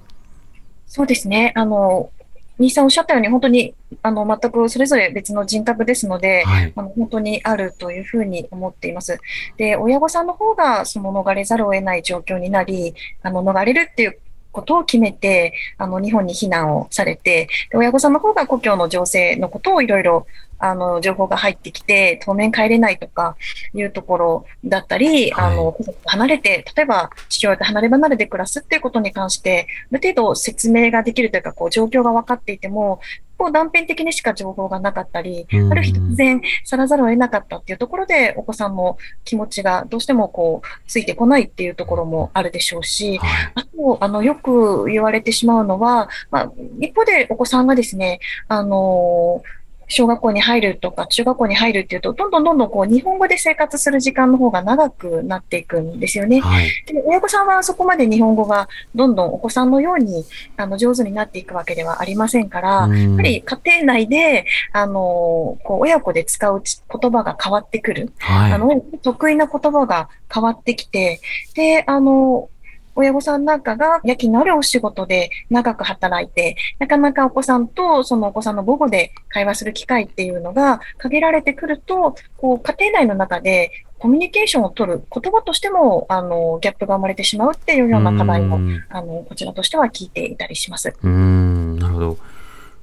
[0.86, 1.52] そうですね。
[1.54, 2.10] あの、
[2.58, 6.72] 兄さんおっしゃったように、本当に、あの、全くそれぞれ別の人格ですので、はい。
[6.74, 9.18] あの本当にあるというふうに思っています。
[9.58, 14.18] で、親御さんの方がその逃れざるを得ない状況になり、あの逃れるっていう
[14.56, 20.26] ことを決めて、あの日本に避難をされて、で親御さんの方が故郷の情勢のことをいろいろ
[20.58, 23.36] あの情報が入ってきて、当面帰れないとか
[23.74, 33.00] いうところだったり、はいあの離れて、例えば父親と離れ離れで暮らすっていうことに関して、ある程度説明ができるというか、こう状況が分かっていても、
[33.38, 43.52] こう断片的にしか情報がなかったり、うんある日突然去らざるを得なかったっていうところで、お子さんの気持ちがどうしてもこう、ついてこないっていうところもあるでしょうし、はい。
[43.56, 49.42] あと、あの、よく言われてしまうのは、まあ、一方でお子さんがですね、あの
[49.88, 56.40] 小学校に入るとか中学校に入るっていうと、どんどんどんどんこう日本語で生活する時間の方が長くなっていくんですよね。
[56.40, 56.68] はい。
[56.86, 60.24] で親御さんはそこまで日本語がどんどんお子さんのように
[60.56, 64.92] あの上手になっていくわけではありませんから、うんやっぱり家庭内で、あの
[65.64, 68.12] こう親子で使うち言葉が変わってくる。
[68.18, 68.52] はい。
[68.52, 71.20] あの、得意な言葉が変わってきて、
[71.54, 72.48] で、あの、
[72.96, 90.94] 親御さんなんかが夜勤のあるお仕事で長く働いて、なかなかお子さんとそのお子さんの母語で会話する機会っていうのが限られてくると、こう家庭内の中でコミュニケーションを取る言葉としても、あの、ギャップが生まれてしまうっていうような課題も、うんあの、こちらとしては聞いていたりします。
[91.02, 92.18] うーん、なるほど。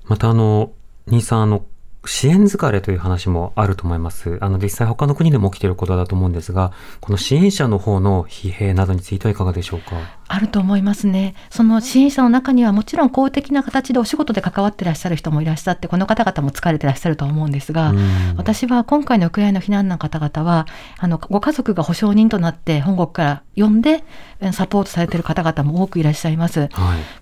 [0.06, 0.72] またあの、
[1.08, 1.66] 兄さん、あの、
[2.06, 4.38] 支援疲れという話もあると思います。
[4.42, 9.96] あの、実際他の国でも起きていることだと思うんですが、この支援者の方の疲弊などについてはいかがでしょうか？
[10.28, 11.36] あると思いますね。
[11.50, 18.04] その支援者の中にはもちろん公的な形でお仕事で関わってらっしゃる人もいらっしゃって、この方々も疲れてらっしゃるとは思うんですが、うん
[18.38, 20.66] 私は今回のウクライナの避難の方々は、
[20.98, 24.04] あの、ご家族が保証人となって本国から呼んで
[24.40, 26.62] えサポートされている方々も多くいらっしゃいます。
[26.62, 26.70] はい。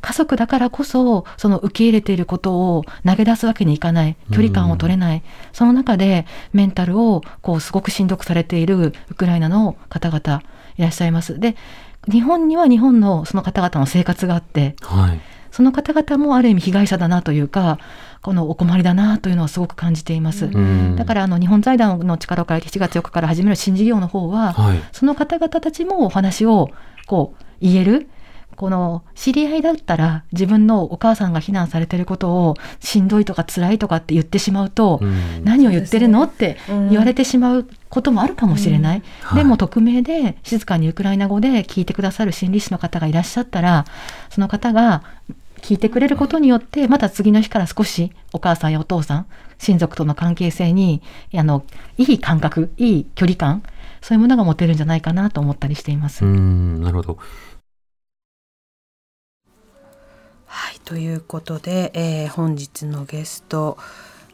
[0.01, 10.43] 家族だからこそ、その受け入れていることを投げ出すわけにいかない、距離感を取れない、その中でメンタルをこうすごくしんどくされているウクライナの方々
[10.77, 11.39] いらっしゃいます。
[11.39, 11.55] で、
[12.09, 15.21] 日本には日本のその方々の生活があって、はい。
[15.51, 17.77] その方々もある意味被害者だなというか、
[18.21, 20.45] このお困りだなというのをすごく感じています。
[20.45, 24.81] うんだからあの日本財団の力を借りて7月4日から始める新事業の方は、はい。
[24.91, 26.69] その方々たちもお話を
[27.05, 28.07] こう言える、
[28.55, 35.43] この知り合いだったら自分のお母さんが避難されてることをしんどいとか辛いとかって言ってしまうと、うん。
[35.43, 43.85] 何を言ってるのってうん言われてしまうこともあるかもしれない、はいでも匿名で静かにウクライナ語で聞いてくださる心理師の方がいらっしゃったら
[44.29, 45.03] その方が
[45.61, 49.25] 聞いてくれることによってまた次の日から少しお母さんやお父さん
[49.59, 51.01] 親族との関係性に
[51.35, 51.63] あの
[51.97, 53.63] いい感覚いい距離感
[54.01, 56.25] そういうものが持てるんじゃないかなと思ったりしています。
[56.25, 57.17] うんなるほど
[60.53, 63.77] はい、ということで、えー本日のゲスト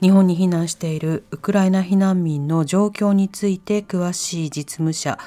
[0.01, 5.19] 日本に避難しているウクライナ避難民の状況について詳しい実務者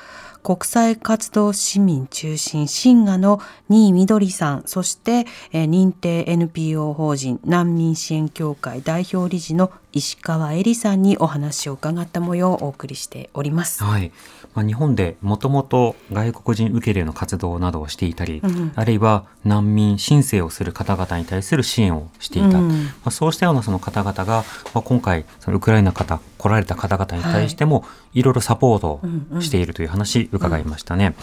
[0.42, 13.85] 国際活動市民中心シンガの新井みどりさんそして、えー認定 NPO 法人難民支援協会代表理事の石川恵里さんにお話を伺った模様をお送りしております。
[13.85, 14.12] はい。
[14.55, 22.59] まあ、日本でもともと外国人受け入れの活動などをしていたり、うんあるいは難民申請をする方々に対する支援をしていた。
[22.59, 22.75] うんま
[23.07, 29.01] あ、そうしたようなその方々が、まあ、今回そのウクライナ方来られた方々に対しても、いろいろサポート
[29.35, 31.15] をしているという話伺いましたね。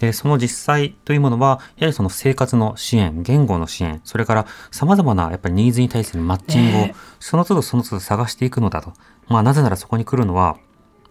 [0.00, 8.92] でその実際というものはやはりその生活の支援言語の支援それからさまざまなやっぱりニーズに対するマッチングをねその都度その都度探していくのだと。
[9.28, 10.56] まあ、なぜならそこに来るのは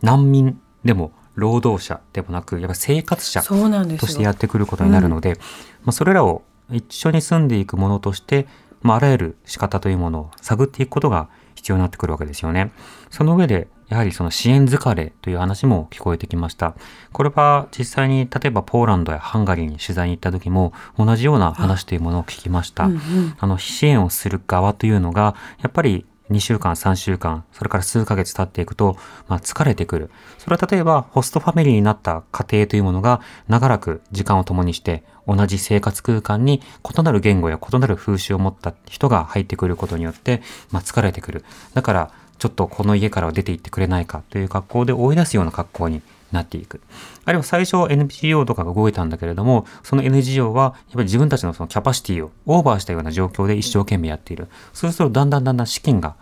[0.01, 5.37] 難民でも労働者でもなくやっぱり生活者としてやってくることになるので、
[5.83, 8.47] まあ、それらを一緒に住んでいくものとして、
[8.81, 12.71] まあ、あらゆる仕方というものを探っていくことが必要になってくるわけですよね。
[13.09, 16.75] その上で、やはりその支援疲れという話も聞こえてきました。
[17.11, 22.85] これは実際に例えばポーランドやハンガリーに取材に行った時も同じような話というものを聞きました。
[22.85, 30.09] うんうんあの、支援をする側というのが、やっぱり2週間、3週間、それから数ヶ月経っていくと、まあ、疲れてくる。
[30.39, 41.45] それは例えば、ホストファミリーになった家庭というものが、長らく時間を共にして、同じ生活空間に異なる言語や異なる風習を持った人が入ってくることによって、まあ、疲れてくる。
[41.73, 46.01] だから、ちょっとこの家からは出て行ってくれないかという格好で追い出すような格好に
[46.35, 46.81] なっていく。
[47.25, 54.47] あるいは最初 NPO とかが動いたんだけれども、その NGO はやっぱり自分たちのそのキャパシティをオーバーしたような状況で一生懸命やっている。
[54.73, 56.15] そうするとだんだんだんだん資金が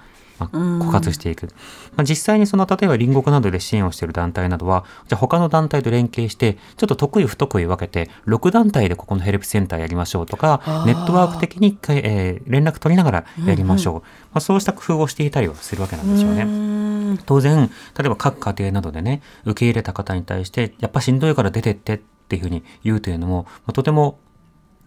[0.52, 1.48] まあうん枯渇していく。
[1.96, 14.00] まあ、実際にその例えば隣国などで支援をしている団体などは、じゃあ他の団体と連携して、ちょっと得意不得意分けて、6団体でここのヘルプセンターやりましょうとかネットワーク的に、えー連絡取りながらやりましょう。
[14.00, 14.02] ま
[14.36, 16.44] あ、そうした工夫をしていたりはするわけなんですよね。
[16.44, 24.20] うん当然、例えば各家庭などでね、受け入れた方に対して、やっぱしんどいから出てってっていうふうに言うというのも、まあとても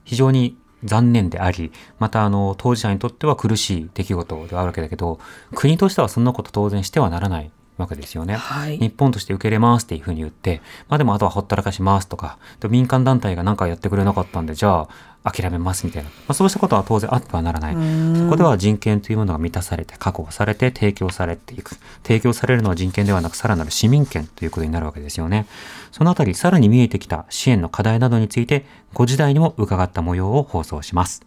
[0.05, 5.19] 非常に残念であり、またあの、当事者にとっては苦しい出来事ではあるわけだけど、
[5.55, 7.51] 国としてはそんなこと当然してはならない。
[7.77, 8.35] わけですよね。
[8.35, 14.89] はい日本として受け入れますっていうふうに言って、まあでもあとはほったらかしますとか、で民間団体が何かやってくれなかったんで、じゃ
[15.23, 16.09] あ諦めますみたいな。
[16.09, 17.75] まあそうしたことは当然あってはならない。
[18.17, 21.77] そこでは人権というものが満たされて、確保されて、提供されていく。
[22.05, 25.47] 提供されるのは人権ではなく、さらなる市民権ということになるわけですよね。
[25.91, 31.23] そのあたり、さらに見えてきた支援の課題などについて、ご時代にも伺った模様を放送します。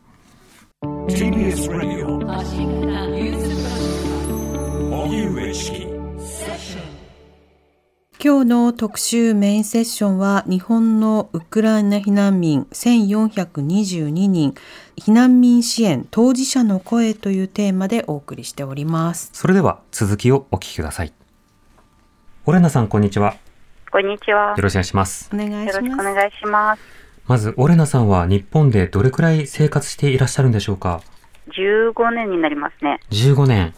[1.10, 2.20] TBS Radio
[4.92, 5.89] 荻上チキ
[8.22, 14.56] 今日の特集メインセッションは日本のウクライナ避難民1422人
[14.98, 19.30] 避難民支援当事者の声というテーマでお送りしております。
[19.32, 21.14] それでは、続きをお聞きください。
[22.46, 23.38] オレナさん、こんにちは。
[23.90, 24.54] こんにちは。
[24.58, 25.30] よろしくお願いします。
[25.34, 25.98] お願いよろしします。
[25.98, 26.82] くお願いします。
[27.26, 31.02] まず、オレナさんは日本でどれくらい生活していらっしゃるんでしょうか
[31.58, 33.00] ？15年になりますね。
[33.12, 33.74] 15年。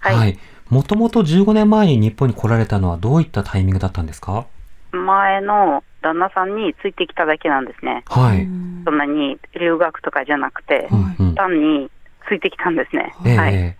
[0.00, 0.38] はい
[0.70, 4.46] もともと15年前に日本に来られたのはどういったタイミングだったんですか？
[4.92, 8.04] 前の旦那さんについてきただけなんですね。
[8.06, 8.46] はい。
[8.84, 11.90] そんなに留学とかじゃなくて、うんうん単に
[12.28, 13.14] ついてきたんですね。
[13.24, 13.76] ええはい。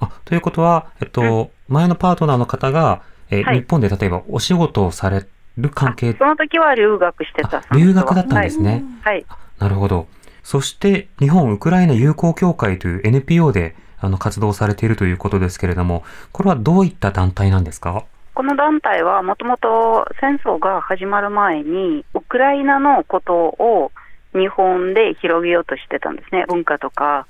[0.00, 5.24] あ、ということは、えっと、前のパートナーの方が、えはい日本で例えばお仕事をされ
[5.58, 7.76] る関係、その時は留学してたあ。
[7.76, 8.80] 留学だったんですね。
[8.80, 8.84] ね。
[9.02, 9.24] はい。
[9.58, 10.08] なるほど。
[10.42, 18.04] そして、日本ウクライナ友好協会という NPO であの活動されているということですけれども、これはどういった団体なんですか？
[18.34, 23.92] この団体はもともと戦争が始まる前に、ウクライナのことを
[24.34, 26.44] 日本で広げようとしてたんですね。
[26.48, 27.26] 文化とか、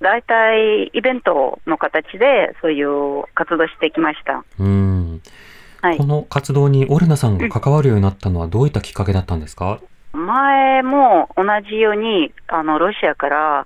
[0.00, 4.42] 大体イベントの形でそういう活動してきました。
[4.58, 5.20] うーん。
[5.82, 6.04] はいこ。
[6.04, 9.78] の活動にオルナさんが関わるようになったのはどういったきっかけだったんですか？
[10.12, 13.64] 前も同じように、あの、ロシアから、ウ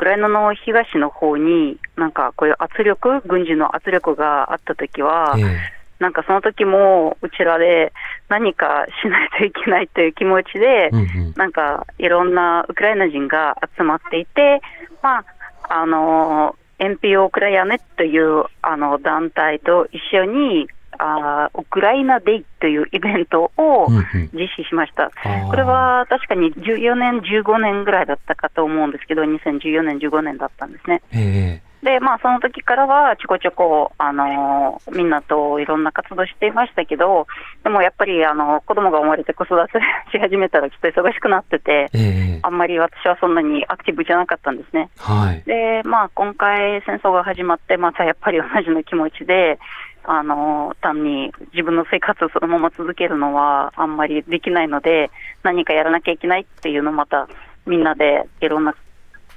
[0.00, 5.58] クライナの東の方に、なんかこういう圧力、軍事の圧力があったときは、ええ。
[5.98, 7.92] なんかその時もうちらで
[8.30, 11.34] 何かしないといけないという気持ちで、うんうん。
[11.36, 14.62] なんかいろんなウクライナ人が集まっていて、
[15.02, 15.24] まあ、
[15.68, 20.66] あの、NPO ウクライナネというあの団体と一緒に、
[21.00, 25.04] あーウクライナデイというイベントをうんうん実施しました。
[25.04, 31.02] あーこれは確かに14年、15年ぐらいだったかと思うんですけど、2014年、15年だったんですね。
[31.12, 37.26] えで、まあ、その時からはちょこちょこ、あのみんなといろんな活動していましたけど、
[37.64, 39.80] でもやっぱり、あの、子供が生まれて子育て
[40.12, 44.90] し始めたらちょっと忙しくなっててえ、ええあんまり私はそんなにアクティブじゃなかったんですね。
[44.98, 45.42] はい。
[45.46, 49.58] で、まあ、今回戦争が始まって、またやっぱり同じの気持ちで、
[50.04, 55.10] あの、単に自分の生活をそのまま続けるのはあんまりできないので、
[55.42, 57.28] 何かやらなきゃいけないっていうのをまた
[57.66, 58.74] みんなでいろんな、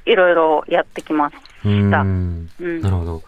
[0.06, 1.36] いろいろやってきます。
[1.66, 2.50] うーしたん。
[2.60, 2.82] うん。
[2.82, 3.22] なるほど。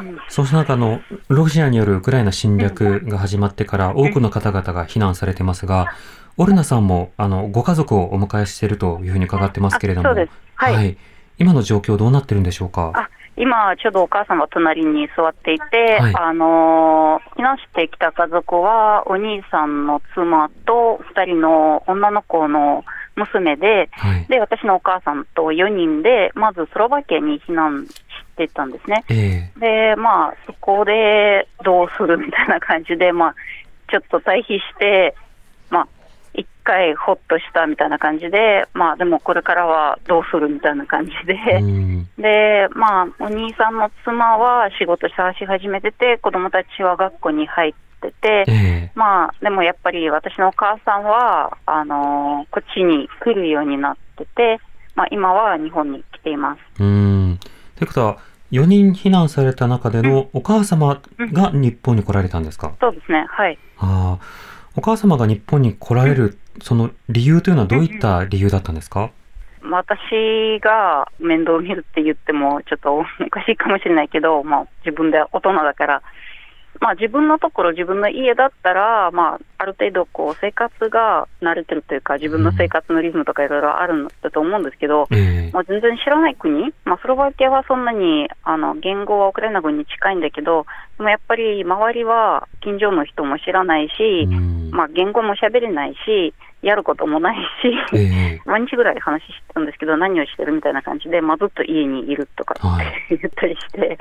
[0.00, 0.18] うん。
[0.28, 5.92] そうした中あの、ロシアによるウクライナ侵略が始まってから多くの方々が避難されてますが、
[6.36, 10.32] オルナさんも、あの、ご家族をお迎えしているというふうに伺ってますけれども、あそうです。
[10.54, 10.96] はい。
[11.38, 12.92] 今の状況どうなってるんでしょうか？
[12.94, 24.26] あ今、ちょうどお母さんが隣に座っていて、はいあのー避難してきた家族は、お兄さんの妻と2人の女の子の娘で、はい。
[24.28, 27.92] で、私のお母さんと4人で、まずスロバキアに避難し
[28.36, 29.04] てたんですね。
[29.10, 33.34] えで、まあ、そこでどうするみたいな感じで、まあ、
[33.90, 35.25] ちょっと退避して、まあ、
[36.38, 41.34] 一回ほっとしたみたいな感じで、まあ、でもこれからはどうするみたいな感じで。
[42.18, 54.60] で、まあ、お兄さんの妻は仕事探し始めてて、子供たちは学校に入ってて、ええまあ、でもやっぱり私のお母さんは、あのーこっちに来るようになってて、
[54.94, 56.82] まあ、今は日本に来ています。
[56.82, 56.86] うー
[57.34, 57.38] ん。
[57.76, 58.18] ということは、
[58.52, 62.72] 4人避難された中でのお母様が日本に来られたんですか？
[62.80, 63.58] そうですね、はい。
[63.78, 64.45] ああ。
[64.76, 69.10] お母様が日本に来られる、その理由というのはどういった理由だったんですか？
[69.62, 76.02] 私が面倒を見るって言っても、ちょっとおかしいかもしれないけど、まあ、自分で大人だから、
[76.80, 85.16] まあ、自分のところ、自分の家だったら、まあ、ある程度こう生活が慣れてるというか、自分の生活のリズムとかいろいろあるんだと思うんですけど、う
[85.64, 90.66] 全然知らない国、まあ、スロバキアはそんなにあの言語はウクライナ語に近いんだけど、
[90.98, 94.70] でもやっぱり周りは近所の人も知らないし、うん。
[94.70, 98.40] まあ、言語も喋れないし、やることもないし、ええ。
[98.48, 102.86] 毎日ぐらい話してたんですけど、何をしてるみたいな感じで、まあ、ずっと家にいるとかはい。
[102.86, 103.98] って言ったりして、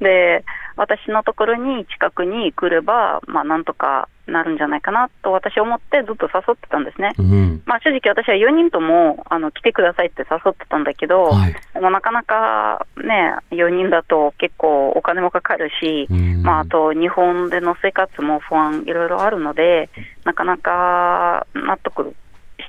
[0.00, 0.44] で、
[0.76, 7.12] 私のところに近くに来れば、まあ、なんとかなるんじゃないかなと私思ってずっと誘ってたんですね。
[7.18, 7.62] うん。
[7.66, 11.54] まあ、正直私は4人ともあの来てくださいって誘ってたんだけど、はい。
[11.74, 19.90] でもなかなかね、4人だと結構お金もかかるし、うんまあ、あと日本での生活も不安いろいろあるので、
[20.24, 22.14] なかなか納得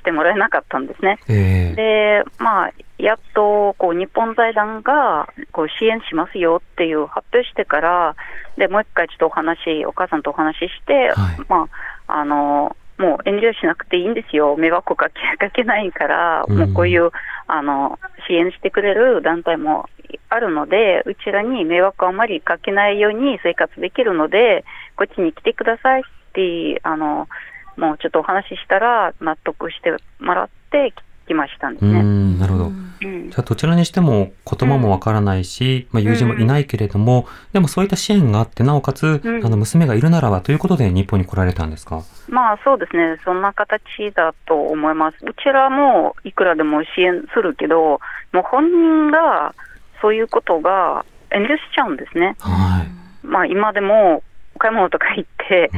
[0.06, 1.18] してもらえなかったんですね。
[1.28, 1.74] ええ。
[1.74, 8.16] で、まあ、やっとこう日本財団がこう支援しますよっていう発表してから、
[8.56, 11.44] でもう一回ちょっとお話、お母さんとお話しして、はい。
[11.48, 11.68] ま
[12.06, 16.56] あ、あの、もう遠慮しなくていいんですよ、迷惑かけかけないから、うん。
[16.56, 17.10] もうこういう
[17.48, 19.88] あの支援してくれる団体も
[20.28, 24.64] あるので、うちらに迷惑をあまりかけないように生活できるので、
[24.94, 27.28] こっちに来てくださいって、あの
[27.76, 30.92] もうちょっとお話ししたら、納得してもらって
[31.26, 32.02] 来ましたんですうね。
[32.02, 32.64] ん、なるほど。
[32.66, 42.02] うんじゃあどちらにしても言葉もわからないし、まあ、友人もいないけれども、でもそういった支援があって、なおかつ、うんあの娘がいるならばということで日本に来られたんですか？
[42.28, 43.82] まあそうですね、そんな形
[44.14, 45.18] だと思います。
[45.26, 48.00] うちらもいくらでも支援するけど、
[48.32, 49.54] もう本人が
[50.00, 52.36] そういうことが遠慮しちゃうんですね。
[52.38, 53.26] はい。
[53.26, 54.22] まあ今でも
[54.56, 55.70] お買い物とか行って、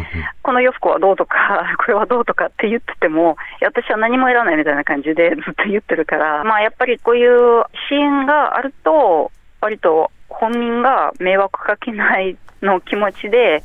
[0.42, 13.64] この洋服はどうとか、 これはどうとかって言ってても、私は何もいらないみたいな感じで ずっと言ってるから、まあやっぱりこういう支援があると、割と本人が迷惑かけないの気持ちで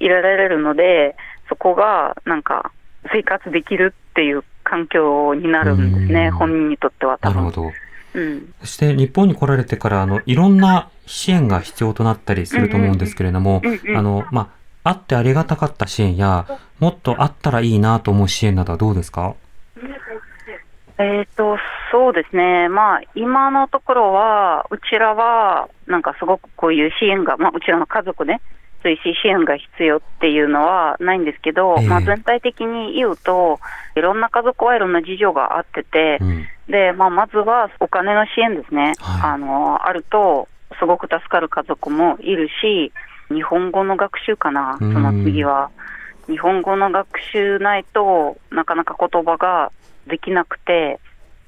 [0.00, 1.14] いられるので、
[1.48, 2.72] そこがなんか
[3.12, 7.36] 生活できるっていう環境になるんですね、うん本人にとっては多分。
[7.36, 7.72] なるほど。
[8.16, 13.62] うんそして日本に来られてから、あの、いろんな支援が必要となったりすると思うんですけれども
[13.94, 14.50] あの、ま
[14.84, 16.46] あ、あってありがたかった支援や、
[16.78, 19.34] もっとあったらいいなと思う支援などはどうですか？
[20.98, 21.58] えっ、と、
[21.92, 22.70] そうですね。
[22.70, 28.40] まあ、今のところは、うちらは、なんかすごくこういう支援が、まあ、うちらの家族ね、
[28.82, 33.58] そういう支援が必要っていうのはないんですけど、ええまあ、全体的に言うと、
[33.96, 36.46] いろんな家族はいろんな事情があっててう、ん。
[36.68, 38.92] で、まあ、まずはお金の支援ですね。
[38.98, 42.92] はいあの、あると、すごく助かる家族もいるし、
[43.28, 45.70] 日本語の学習かな、その次は。
[46.28, 49.70] 日本語の学習ないとなかなか言葉が
[50.08, 50.98] できなくて、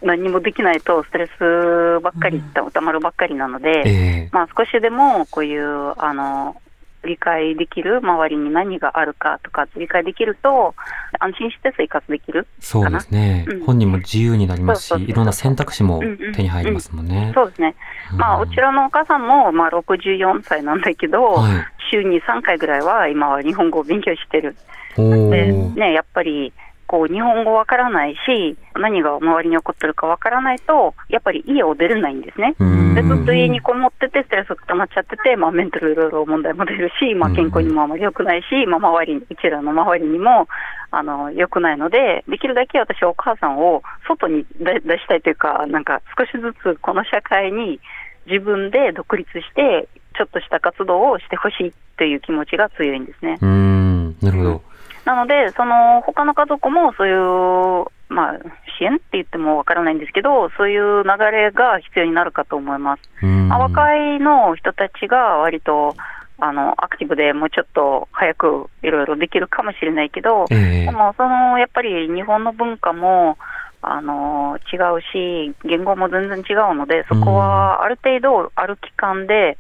[0.03, 6.57] 何もできないとストレスばっかりたまるばっかりなので、えーまあ、少しでもこういうあの
[7.05, 10.75] 理解できる周りに何があるかとか理解できると
[11.21, 13.65] 安心して生活できるそうですね、うん。
[13.65, 17.33] 本人も自由になりますしいろんな選択肢もうんうん手に入りますもんね。
[17.35, 17.75] そうですね、
[18.17, 21.53] まあ、うんうちらのお母さんも、まあ、64歳なんだけど、はい。
[21.91, 24.57] 週に3回ぐらいは今は日本語を勉強してる。
[24.97, 26.53] おで、ーね、やっぱり、
[26.89, 32.57] こう、日本語わからないし、何が周りに起こってるかわからないと、やっぱり家を出れないんですね。
[32.59, 40.49] うんで、ずっと家にこもってて、ストレスが溜まっちゃってて、まあ、メンタルいろいろ問題も出るし、まあ、健康にもあまり良くないし、まあ、周りに、うちらの周りにも、
[40.91, 47.79] あの、良くないので、できるだけ私はお母さんを外に出出したいというか、なんか少しずつこの社会に
[48.27, 53.39] 自分で独立して、ちょっとした活動をしてほしいという気持ちが強いんですね。
[53.41, 54.63] うーんなるほど。
[55.09, 58.39] なので、その他の家族もそういう、まあ、
[58.79, 63.03] 支援って言ってもわからないんですけど、そういう流れが必要になるかと思います。
[63.51, 65.97] あ若いの人たちが割と
[66.39, 73.39] あのアクティブでもうちょっと早くいろいろできるかもしれないけど、ええでもそのやっぱり日本の文化も
[73.81, 79.57] あの違うし、言語も全然違うので、そこはある程度、ある期間で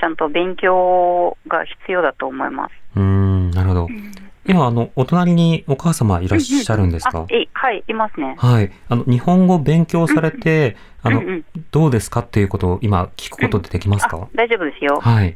[0.00, 2.72] ちゃんと勉強が必要だと思います。
[2.94, 3.88] うーんなるほど。
[4.47, 7.19] 今あのお隣にお母様いらっしゃるんですか。
[7.19, 8.35] あえはい、いますね。
[8.37, 8.71] はい。
[8.89, 14.27] あの日本語勉強されてあのうんうんどうですかっていうことを今聞くことってできますあか。
[14.33, 14.99] 大丈夫ですよ。
[15.01, 15.35] はい。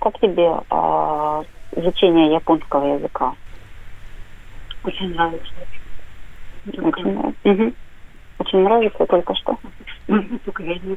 [0.00, 1.42] Как тебе а,
[1.76, 3.34] изучение японского языка?
[4.84, 5.44] Очень нравится.
[6.68, 7.74] Очень, нрав- Мгм.
[8.38, 9.58] Очень нравится только что.
[10.44, 10.96] Только я не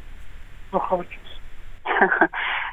[0.71, 1.09] плохо учусь.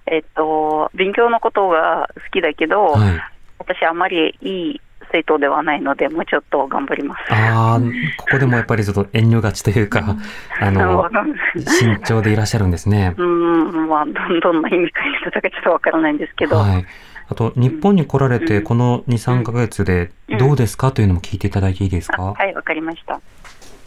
[0.07, 3.21] えっと、勉強のことが好きだけど、はい。
[3.61, 4.81] 私あまりいい
[5.13, 7.33] 生徒ではないので、もうちょっと頑張ります。
[7.33, 7.81] ああ
[8.17, 10.17] ここでもやっぱりちょっと遠慮がちというか
[10.61, 13.15] あのわかんない慎重でいらっしゃるんですね。
[13.17, 16.87] うん、まあ、どんどんな意味か言ってたかちょっとわからないんですけど、はい。
[17.29, 23.21] あと、日本に来られて、うんこの2、3ヶ月でどうですかというのも聞いていただいていいですかあはい、わかりました。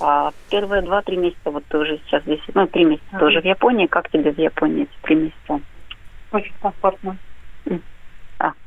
[0.02, 3.86] А, первые два-три месяца, вот ты уже сейчас здесь, ну, три месяца тоже в Японии.
[3.88, 5.60] Как тебе в Японии эти три месяца?
[6.32, 7.18] Очень комфортно.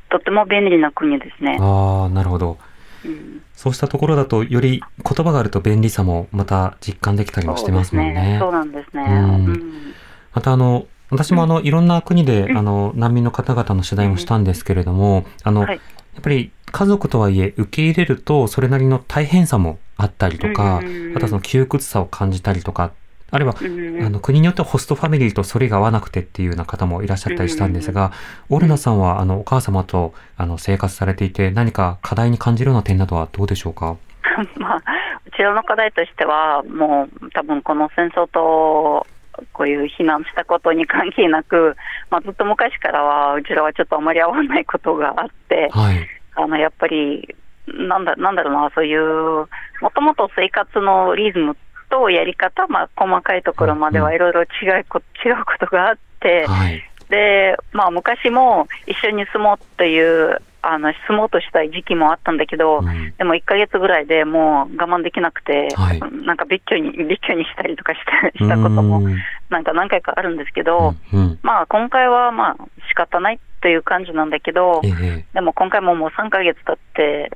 [0.08, 1.58] あ、とっても便利な国ですね。
[1.60, 2.58] ああ、なるほど。
[3.04, 3.42] うん。
[3.54, 8.38] そうしたところだと、より言葉があると便利さもまた実感できたりもしてますもんね。
[8.40, 9.04] そうなんですね。
[9.04, 9.44] うん。
[9.46, 9.94] うん。
[10.32, 12.58] またあの、私もあの、いろんな国で、うん。
[12.58, 15.80] あの、難民の方々の取材もしたんですけれども、あの、はい。
[16.14, 21.12] やっぱり家族とはいえ受け入れると、それなりの大変さもあったりとか、うん。
[21.16, 22.92] あとはその窮屈さを感じたりとか、
[23.30, 28.12] あるいは、うんあの国によってはホストファミリーとそれが合わなくてっていうような方もいらっしゃったりしたんですが、
[28.48, 33.96] オルナさんはあのお母様とあの生活されていて何か課題に感じるような点などはどうでしょうか？
[34.58, 34.82] まあ、
[35.26, 39.06] うちらの課題としては、もう多分この戦争と、
[39.52, 41.76] こういう避難したことに関係なく、
[42.10, 46.06] まあ、ずっと昔からは、うちらはちょっとあまり合わないことがあって、はい。
[46.34, 47.34] あのやっぱり、
[47.66, 49.48] なんだなんだろうな、そういう、
[49.80, 51.56] もともと生活のリズム
[51.88, 56.82] とやり方、まあ、細かいところまではいろいろ違うこ違うことがあって、はい。
[57.08, 63.14] で、まあ、昔も一緒に住もうという、あの住もうとしたい時期もあったんだけど、うん。
[63.16, 66.00] でも1ヶ月ぐらいでもう我慢できなくて、はい。
[66.00, 69.16] なんか別居に別居にしたりとかしたしたこともうん。
[69.50, 71.38] なんか何回かあるんですけど、うんうん。
[71.42, 72.56] まあ今回はまあ
[72.88, 75.24] 仕方ないという感じなんだけど、ええ。
[75.32, 77.30] でも今回ももう3ヶ月経って、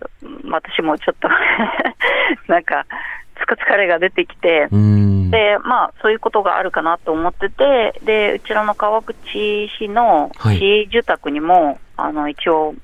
[0.50, 1.28] 私もちょっと
[2.52, 2.86] なんか、
[3.42, 9.16] つく疲れが出てきて、で、まあ、そういうことがあるかなと思ってて、で、うちらの川口
[9.78, 12.74] 市の市営住宅にも、あの、一応、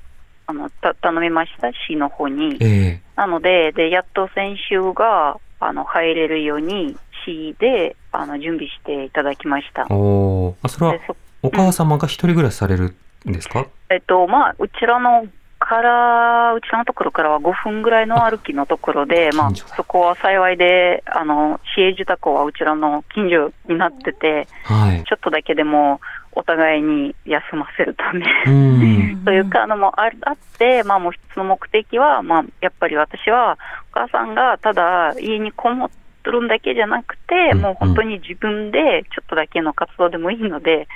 [0.47, 2.57] あの、た頼みました、市の方に。
[2.61, 6.97] ええなので、で、やっと先週が、あの、入れるように、
[7.27, 9.87] 市で、あの、準備していただきました。
[9.93, 11.01] おそれは
[11.43, 12.95] お母様が一人暮らしされる
[13.29, 15.27] んですか、えっと、まあ、うちらの
[15.59, 25.05] から、うちらのところからは5分ぐらいの歩きのところで、まあそこは幸いで、あの、市営住宅はうちらの近所になってて、はい。
[25.05, 26.01] ちょっとだけでも
[26.33, 29.25] お互いに休ませるため、うん。
[29.25, 33.59] というかのもあるあって、まあ、もう一つの目的は、まあ、やっぱり私は、
[33.93, 35.99] お母さんがただ家にこもって
[36.31, 40.87] るんだけじゃなくて、うんもう本当に自分でちょっとだけの活動でもいいので、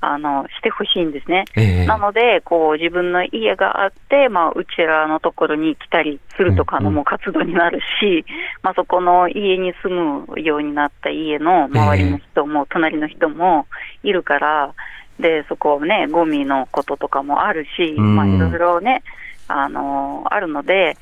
[0.00, 1.44] あのしてほしいんですね。
[1.56, 8.24] ええなので、こう自分の家があって、まあ、うちらのところに来たりするとかのうんも活動になるし、
[8.62, 13.66] まあ、そこの家に住むようになった家の周りの人も、隣の人も
[14.02, 14.72] いるから、
[15.18, 19.02] で、そこね、ゴミのこととかもあるし、うんまあ、いろいろね、
[19.48, 20.96] あのあるので、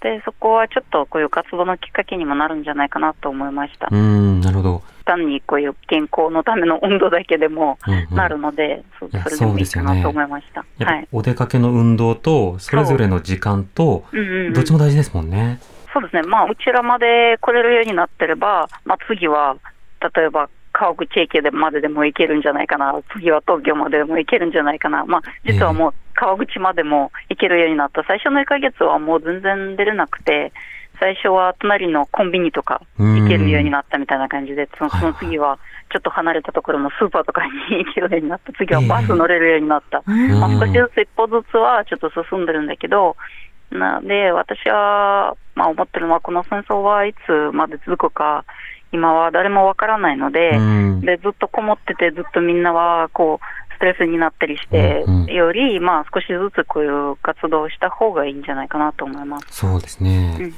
[0.00, 3.88] で、そこはちょっとこういう活動のきっかけにもなるんじゃないかなと思いました。
[3.90, 4.82] うん、なるほど。
[5.10, 8.16] 単にこういう健康のための運動だけでもうんうん。
[8.16, 10.64] なるので、そいやそれでもいいかなと思いました。
[10.78, 11.08] やっぱはい。
[11.12, 14.16] お出かけの運動と、それぞれの時間と、う。
[14.16, 14.52] んうんうん。
[14.52, 15.60] どっちも大事ですもんね。
[15.92, 19.56] そうですね、まあ、うちらまで来れるようになってれば、まあ、次は、
[20.14, 30.52] 例えば、川口駅でまででも行けるんじゃないかな、次は東京まででも行けるんじゃないかな、まあ、実はもう川口までも行けるようになった、最初の1ヶ月はもう全然出れなくて、
[31.00, 35.58] 最初は隣のコンビニとか行けるようになったみたいな感じで、そのその次は
[35.90, 40.02] ちょっと離れたところのスーパーとかに行けるようになった、次はバス乗れるようになった。
[40.06, 43.16] まあ、少しずつ一歩ずつはちょっと進んでるんだけど、
[43.70, 48.44] なで、私は、まあ、思ってるのは、この戦争はいつまで続くか、
[48.92, 59.46] 今は誰もわからないので、うんで、ずっとこもってて、ずっとみんなは、こう、ストレスになったりしてより、まあ、少しずつこういう活動をした方がいいんじゃないかなと思います。
[59.50, 60.36] そうですね。
[60.38, 60.54] うん。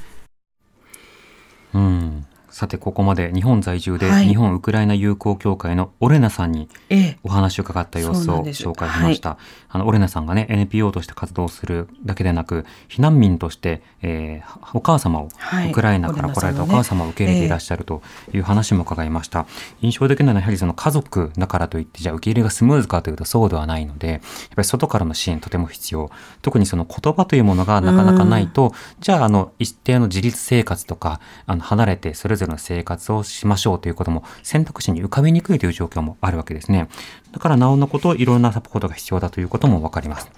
[1.75, 2.23] 음.
[2.53, 7.17] さて、ここまで日本在住で、はい日本ウクライナ友好協会のオレナさんにええ。
[7.23, 9.39] お話を伺った様子を紹介しました。
[9.69, 19.47] あの、オレナさんがね、NPO として活動するだけでなく、避難民として、えーお母様を、はいウクライナから来られたお母様を受け入れていらっしゃるという話も伺いました。
[19.81, 24.19] 印象的なのはやはりその家族だからといって、じゃあ受け入れがスムーズかというとそうではないので、やっ
[24.55, 26.11] ぱり外からの支援とても必要。
[26.43, 36.87] 特にその言葉というものがなかなかないと、じゃああの、一定の自立生活とか、あの、離れてそれぞれの生活をしましょうということも選択肢に浮かびにくいという状況もあるわけですね。
[37.31, 40.31] だからなおのこといろんなサポートが必要だということもわかります。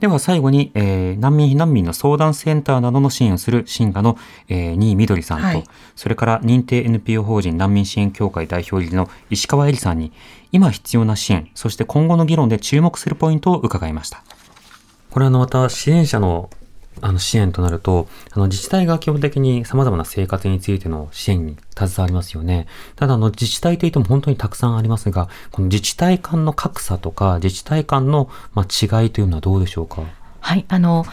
[0.00, 4.18] では最後に、えー難民避難民の相談センターなどの支援をする新賀の、
[4.48, 5.64] えー、新井みどりさんと、はい
[5.94, 10.12] それから認定 NPO 法人難民支援協会代表理事の石川恵里さんに
[10.50, 14.24] 今必要な支援、そして今後の議論で注目するポイントを伺いました。
[15.10, 16.50] これはあのまた支援者の
[17.00, 22.66] あの支援となると、あの自治体が基本的に様々な生活についての支援に携わりますよね。
[22.96, 30.02] ただあの自治体といっても本当にたくさんありますが、この自治体間の格差とか自治体間のまあ違いというのはどうでしょうか？
[30.40, 31.06] はい、あの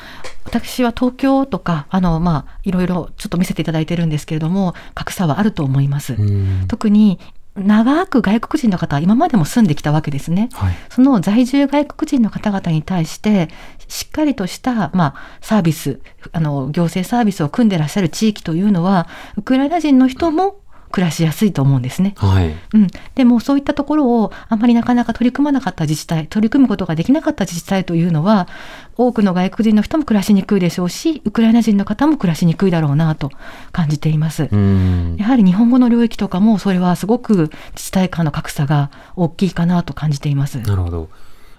[0.43, 6.15] 私は東京とかあの、まあ、いろいろちょっと見せていただいてるんですけれども格差はあると思います。
[6.15, 7.17] うん特に
[7.53, 10.47] 長く外国人の方は今までも住んできたわけですね。
[10.53, 10.73] はい。
[10.89, 13.49] その在住外国人の方々に対して、
[13.91, 15.99] しっかりとした、まあ、サービス、
[16.31, 20.61] あの、行政サービスを組んでらっしゃる地域というのは、ウクライナ人の人も
[20.91, 22.13] 暮らしやすいと思うんですね。
[22.15, 22.55] はい。
[22.73, 22.87] うん。
[23.15, 28.47] でも、そういったところをあまりなかなか取り組まなかった自治体、取り組むことができなかった自治体というのは、
[28.95, 33.29] 多くの外国人の人も暮らしにくいでしょうし、ウクライナ人の方も暮らしにくいだろうなと
[33.73, 34.47] 感じています。
[34.49, 35.17] うん。
[35.19, 40.59] やはり日本語の領域とかも、それはすごく自治体間の格差が大きいかなと感じています。
[40.59, 41.09] なるほど。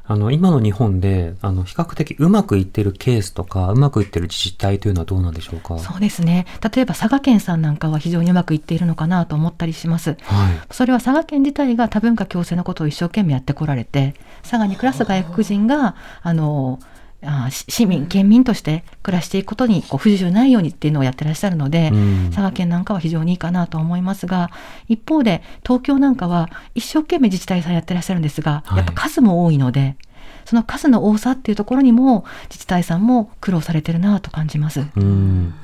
[0.05, 5.79] あの、今の日本で、あの、比較的うまくいってるケースとか、うまくいってる自治体というのはどうなんでしょうか？
[5.79, 6.47] そうですね。
[6.75, 10.17] 例えば佐賀県さんなんかは非常にうまくいっているのかなと思ったりします。
[10.23, 10.61] はい。
[10.73, 16.81] それは佐賀県自体が多文化共生のことを一生懸命やってこられて、佐賀に暮らす外国人が、あの、
[17.25, 24.51] あし市民、県民として暮らしていくことにこう不自由ないようにっていうのをやってらっしゃるので、うん佐賀県なんかは非常にいいかなと思いますが、
[24.89, 29.97] 一方で東京なんかは一生懸命自治体さんやってらっしゃるんですが、はいやっぱ数も多いので、
[30.45, 34.85] その数の多さっていうところにも自治体さんも苦労されてるなと感じます。
[34.97, 35.55] うん。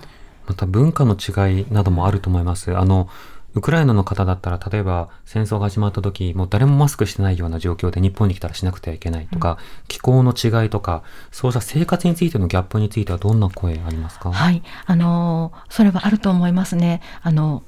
[0.47, 2.77] また文化の違いなどもあると思います。
[2.77, 3.09] あの、
[3.55, 14.31] ウクライナの方だったら、例えば戦争が始まった時、もう誰もマスクしてないような状況で日本に来たらしなくてはいけないとか、気候の違いとか、そうした生活についてのギャップについてはどんな声ありますか？
[14.31, 17.01] はい、あのそれはあると思いますね。
[17.23, 17.63] あの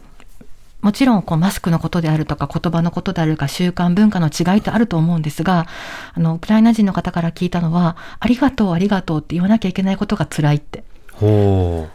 [0.83, 5.66] もちろんこうマスクのことであるとか言葉のことであるか習慣文化の違いってあると思うんですが
[6.14, 10.85] あのウクライナ人の方から聞いたのはありがとうありがとうって言わなきゃいけないことが辛いって。
[11.12, 11.87] ほ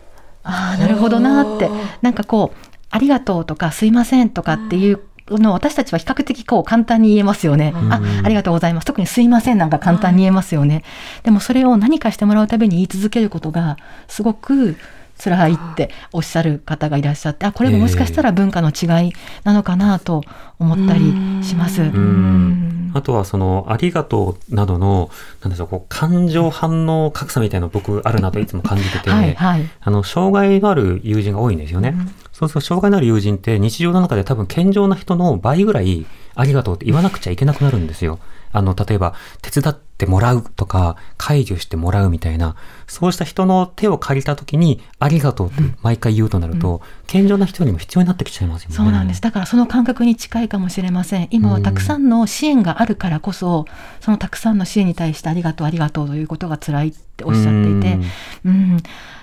[0.44, 1.68] ああなるほどなって。
[2.04, 7.74] なんかこうありがとうとかすいませんとかっていうのを私たちは比較的こう簡単に言えますよね。
[7.90, 8.86] あ、ありがとうございます。
[8.86, 10.84] 特にすいませんなんか簡単に言えますよね。
[11.24, 13.78] でもそれを何かしてもらうたびに言い続けることが
[14.08, 14.76] すごく
[15.18, 19.14] 辛いっておっしゃる方がいらっしゃって、あ、これももしかしたら文化の違い
[19.44, 20.24] なのかなと
[20.60, 21.14] 思ったり
[21.44, 21.82] します。
[21.82, 21.86] う。
[21.86, 22.92] うん。
[22.94, 25.10] あとはその、ありがとうなどの、
[25.42, 29.70] なんでしょう、こう、感情反応格差みたいなの僕あるなといつも感じてて、はいはい。
[29.82, 31.96] あの、障害のある友人が多いんですよね。
[32.36, 36.06] そうすると、障害のある友人って日常の中で多分健常な人の倍ぐらい
[36.36, 38.20] ありがとうって言わなくちゃいけなくなるんですよ。
[38.56, 42.56] あの、例えば、手伝ってもらうとか、介助してもらうみたいな、
[42.88, 48.76] そうした人の手を借りた時に、ありがとうって毎回言うとなると、健常な人にも必要になってきちゃいますよね。
[48.78, 49.22] そうなんです。
[49.22, 51.28] だからその感覚に近いかもしれません。
[51.32, 53.66] 今はたくさんの支援があるからこそ、
[54.00, 58.00] そのたくさんの支援に対してありがとう、ありがとうということが辛いっておっしゃっていて、
[58.46, 58.78] うん、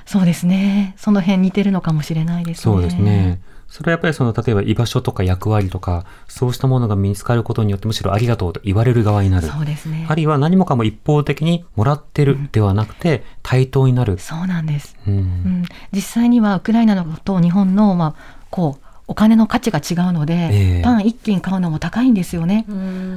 [0.05, 0.95] そうですね。
[0.99, 2.63] その辺似てるのかもしれないですね。
[2.63, 3.41] そうですね。
[3.73, 9.49] それはやっぱりその、例えば居場所とか役割とか、そうしたものが見つかることによってむしろありがとうと言われる側になる。
[9.49, 10.05] そうですね。
[10.11, 14.19] あるいは何もかも一方的にもらってるではなくて、対等になる。
[14.19, 14.95] そうなんです。
[15.07, 18.15] うんうん、実際にはウクライナのと日本の、まあ、
[18.51, 22.65] こう、お金の価値が違うので、ええパン一斤買うのも高いんですよね。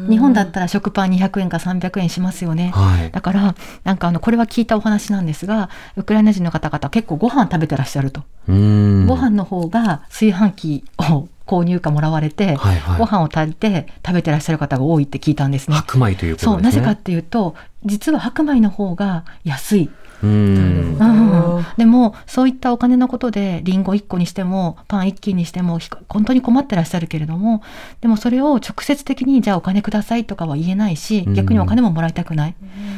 [0.10, 2.72] 日本だったら食パン200円か300円しますよね。
[2.76, 3.12] はい。
[3.12, 8.24] だから、なんかあの、これは聞いたお話なんですが、ウクライナ人の方々結構ご飯食べてらっしゃると。
[8.50, 9.08] うん。
[9.08, 15.78] ご飯の方が炊飯器を購入かもらわれて、はいはいご飯を炊いて食べてらっしゃる方が多いって聞いたんですね。
[15.78, 16.82] 白米ということそう、ですね。
[16.82, 19.90] なぜかっていうと、実は白米の方が安い。
[20.26, 21.56] うん。
[21.58, 27.62] うん、でもそういったお金のことでリンゴ1個にしてもパン1斤にしてもひ本当に困ってらっしゃるけれども
[28.02, 31.34] でもそれを直接的にじゃあお金くださいとかは言えないしうん。
[31.34, 32.56] 逆にお金ももらいたくない、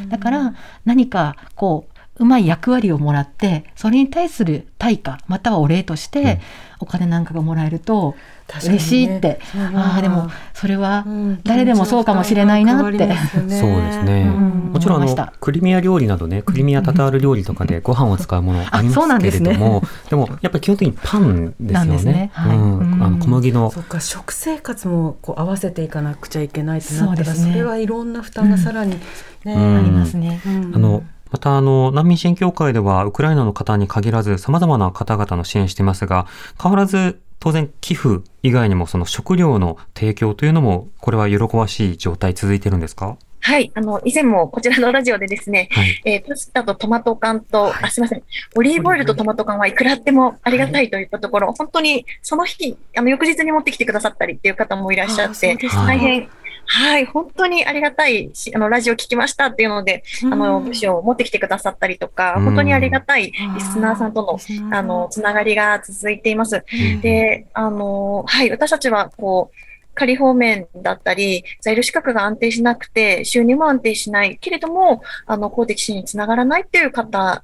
[0.10, 0.56] だから
[0.86, 6.40] 何かこううまい役割をもらってそれに対する対価またはお礼として
[6.80, 8.16] お金なんかがもらえると
[8.64, 11.06] 嬉しいって、ああでもそれは
[11.44, 14.32] 誰でもそうかもしれないなって、そうですね。
[14.34, 14.72] うん。
[14.72, 19.52] もちろんあのクリミア料理などね、クリミアタタール料理とかでご飯を使うものありまそうなんすけですね。
[19.52, 22.14] れども、でもやっぱり基本的にパンですよなんですね。
[22.14, 22.32] ね。
[22.34, 22.58] はい。
[22.58, 22.58] あ
[23.10, 23.70] の小麦の。
[23.70, 29.00] そっか食生活もこう合わせていかなくちゃいけないってなったらそ,、そうですねれはいろんな負担がさらに、ね
[29.46, 30.42] うんありますね。
[30.46, 36.28] うんあの、また、あの、難民支援協会では、ウクライナの方に限らず、様々な方々の支援していますが、
[36.62, 43.18] 変わらず、当然、寄付以外にも、その食料の提供というのも、これは喜ばしい状態続いてるんですか？
[43.40, 46.02] はい、あの、以前もこちらのラジオでですね、はい。
[46.04, 48.24] えーパスタとトマト缶と、あ、すみません、
[48.56, 56.28] オリーブオイルとトマト缶はいくらあってもありがたいといったところ、本当にその日、あの、翌日に持ってきてくださったりっていう方もいらっしゃって、大変、
[56.68, 62.44] はい、本当にありがたいし、あの、ラジオ聞きましたっていうので、あの、物資を持ってきてくださったりとか、うん。
[62.44, 64.38] 本当にありがたいリスナーさんとの、
[64.76, 66.64] あの、つながりが続いています。
[67.02, 69.58] で、あの、はい、私たちは、こう、
[69.96, 77.44] 仮放免だったり、在留資格が安定しなくて、収入も安定しないけれども、あの、公的支援につながらないっていう方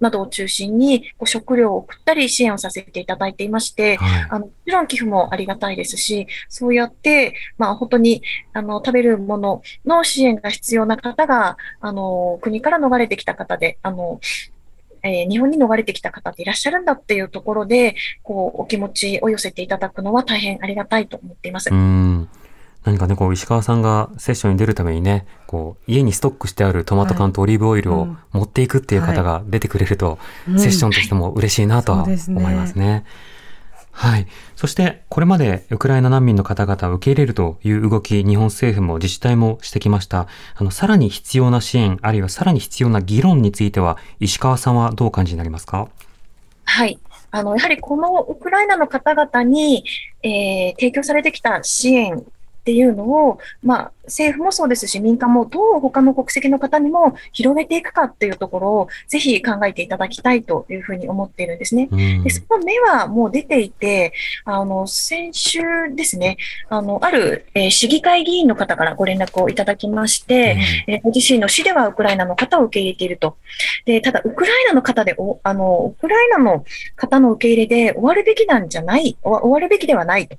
[0.00, 4.26] などを中心に、こう食料を送ったり支援をさせていただいていまして、はい。
[4.30, 8.22] あの、もちろん寄付もありがたいですし、そうやって、まあ本当に、
[8.52, 14.20] あの、食べるものの支援が必要な方が、あの、国から逃れてきた方で、あの、
[15.02, 21.68] えー日本に逃れてきた方っていらっしゃるんだっていうところで、こう、お気持ちを寄せていただくのは大変ありがたいと思っています。
[22.84, 22.92] うん。
[22.92, 30.18] 何かね、こう、石川さんがセッションに出るためにね、こう、家にストックしてあるトマト缶とオリーブオイルを持っていくっていう方が出てくれると、
[30.48, 33.04] うんセッションとしても嬉しいなとは思いますね。
[33.96, 34.26] はい。
[34.56, 40.26] そして、これまでウクライナ難民の方々を受け入れるという動き、日本政府も自治体もしてきました。
[40.56, 45.88] あの、さらに必要な支援、あるいはさらに必要な議論については、石川さんはどうお感じになりますか？
[46.64, 46.98] はい。
[47.30, 49.84] あの、やはりこのウクライナの方々に、
[50.24, 52.24] えー提供されてきた支援
[52.64, 61.88] っていうのを、まあ、政府もそうですし、民間もどう他の国籍の方にも広げていくかっていうところを、ぜひ考えていただきたいというふうに思っているんですね。
[61.90, 64.14] うんで、その目はもう出ていて、
[64.46, 65.60] あの、先週
[65.94, 66.38] ですね、
[66.70, 70.56] あの、ある、えー市議会議員の方からご連絡をいただきまして、
[70.86, 73.36] えーご自身の市ではウクライナの方を受け入れていると。
[73.84, 76.64] で、ただ、ウクライナの方でお、あの、ウクライナの
[76.96, 80.36] 方の受け入れで終わるべきなんじゃない、終わるべきではないと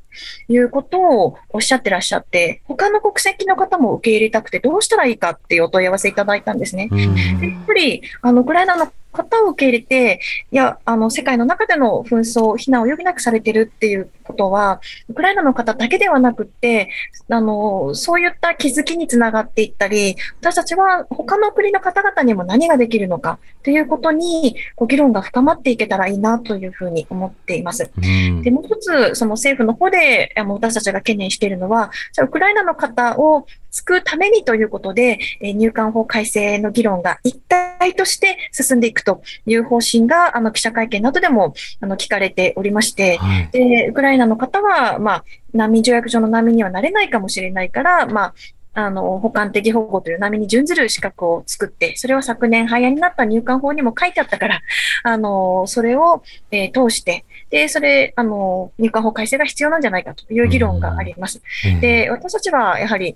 [0.48, 6.90] いうことをおっしゃってらっしゃって、他の国籍の方も受け入れたくてどうしたらいいかっていうお問い合わせいただいたんですね。
[6.92, 10.20] うんでやっぱり、あの、ウクライナの方を受け入れて、
[10.52, 16.90] いや、あの、世界の中での紛争、避難を余儀なくされてるっていうことは、ウクライナの方だけではなくって、
[17.30, 27.92] あの、そういった気づきにつながっていったり、私たちは他の国の方々にも何ができるのかということに、こう議論が深まっていけたらいいなというふうに思っています。
[27.98, 43.50] うんで、もう一つ、その政府の方で、あの私たちが懸念しているのは、じゃあウクライナの方を救うためにということで、えー入管法改正の議論が一体として進んでいくという方針が、あの、記者会見などでも、あの、聞かれておりまして、はい。
[43.52, 48.34] で、ウクライナの方は、まあ、難民条約上の難民にはなれないかもしれないから、まあ、
[48.76, 54.62] あの、保管的保護という波に準ずる資格を作って、それは昨年早になった入管法にも書いてあったから、
[55.04, 61.42] あの、それを、えー、通して、で、それ、あの、入管法改正が必要なんじゃないかという議論があります。
[61.80, 63.16] で、私たちはやはり、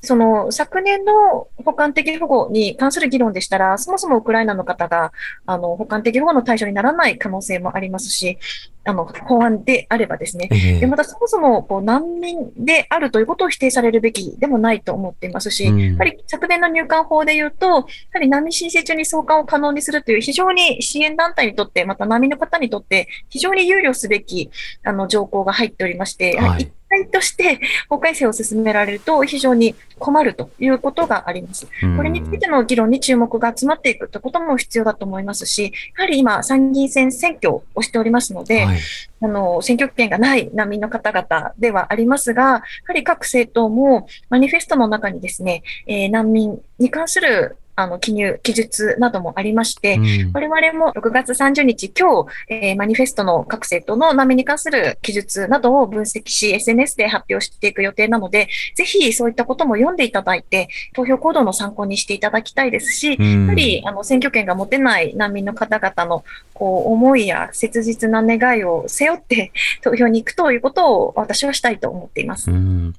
[0.00, 5.12] その昨年の保管的保護に関する議論でしたら、そもそもウクライナの方が
[5.44, 8.38] あの保管的保護の対象にならない可能性もありますし、
[8.84, 10.48] あの法案であればですね、
[10.80, 17.84] でまたそもそもこう難民であるということを否定されるべきでもないと思っていますし、やはり昨年の入管法でいうと、やは
[18.20, 24.50] り難民申請中に送還を可能にするという非常に支援団体にとって、また難民の方にとって非常に憂慮すべき
[24.84, 31.66] あの条項が入っておりまして、はい体として法改正を進められると非常に困るということがあります。
[31.96, 38.78] これについての議論に注目が集まっていくということも必要だと思いますし、やはり今、参議院選選挙をしておりますので、はい、
[39.22, 66.24] あの選挙権がない難民の方々ではありますが、やはり各政党もマニフェストの中にですね、えー、難民に関するあの、記入、記述などもありまして、うん、我々も6月30日、今日、えー、マニフェストの各政党の難民に関する記述などを分析し、SNS で発表していく予定なので、ぜひそういったことも読んでいただいて、投票行動の参考にしていただきたいですし、うん、やはり、あの、選挙権が持てない難民の方々の、
[66.54, 69.52] こう、思いや切実な願いを背負って
[69.82, 72.50] 投票に行くということを私はしたいと思っています。
[72.50, 72.94] うん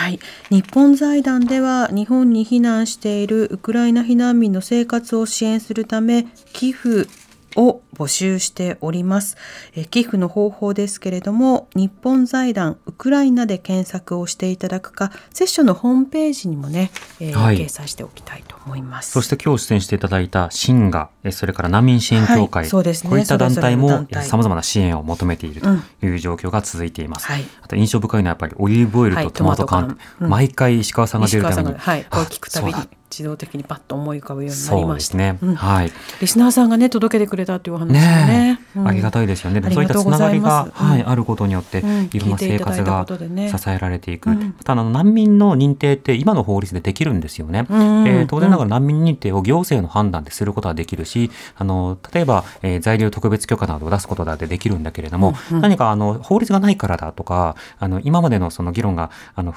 [0.00, 7.06] はい、日本財団では日本に避難しているウクライナ避難民の生活を支援するため寄付
[7.54, 9.36] を募集しております。
[9.76, 16.90] え寄付の方法ですけれども、日本財団ウクライナで検索をしていただくか、セッションのホームページにもね、
[17.20, 19.10] えーはい、掲載しておきたいと思います。
[19.10, 25.68] そして今日出演していただいたシンガ、それから難民支援協会、はい、そうですね、こういった団体もさまざまな支援を求めていると
[26.06, 27.26] いう状況が続いています。
[27.28, 33.00] うんはい、あと印象深いのはやっぱりオリーブオイルとトマト缶、うん、毎回石川さんが出るために、はい、こう聞くたびに。
[33.10, 35.18] 自動的にパッと思い浮かぶようになりました。
[35.18, 35.92] ね、うん、はい。
[36.20, 38.00] リスナーさんがね届けてくれたというお話ね。
[38.00, 38.60] ね。
[38.76, 39.60] うん、ありがたいですよね。
[39.70, 41.78] そういったつながりが、はい、あることによって、
[42.12, 44.30] いろんな生活が支えられていく。
[44.30, 47.66] またあの難民の認定って今の法律でできるんですよね。
[47.68, 59.54] えー、当然ながら難民認定を行政の判断ですることはできるし、あの例えば、えー、在留特別許可などを出すことだってできるんだけれども、何かあの法律がないからだとか、あの今までのその議論があの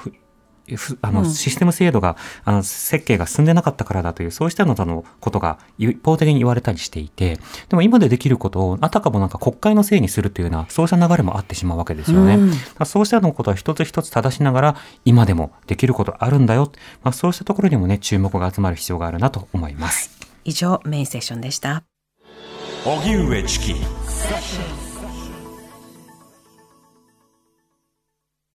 [1.02, 7.38] あの、システム制度が、あの、設計が進んでなかったからだという、そうしたののことが一方的に言われたりしていて、
[7.68, 12.36] でも今でできることを、あたかもなんか国会のせいにするというような、そうした流れもあってしまうわけですよね。
[12.36, 16.72] うん、そうしたのことは一つ一つ正しながら、今でもできることあるんだよ。
[17.02, 20.10] まあ、そうしたところにもね、注目が集まる必要があるなと思います。
[20.44, 21.84] 以上、メインセッションでした。
[22.84, 23.74] 荻上チキ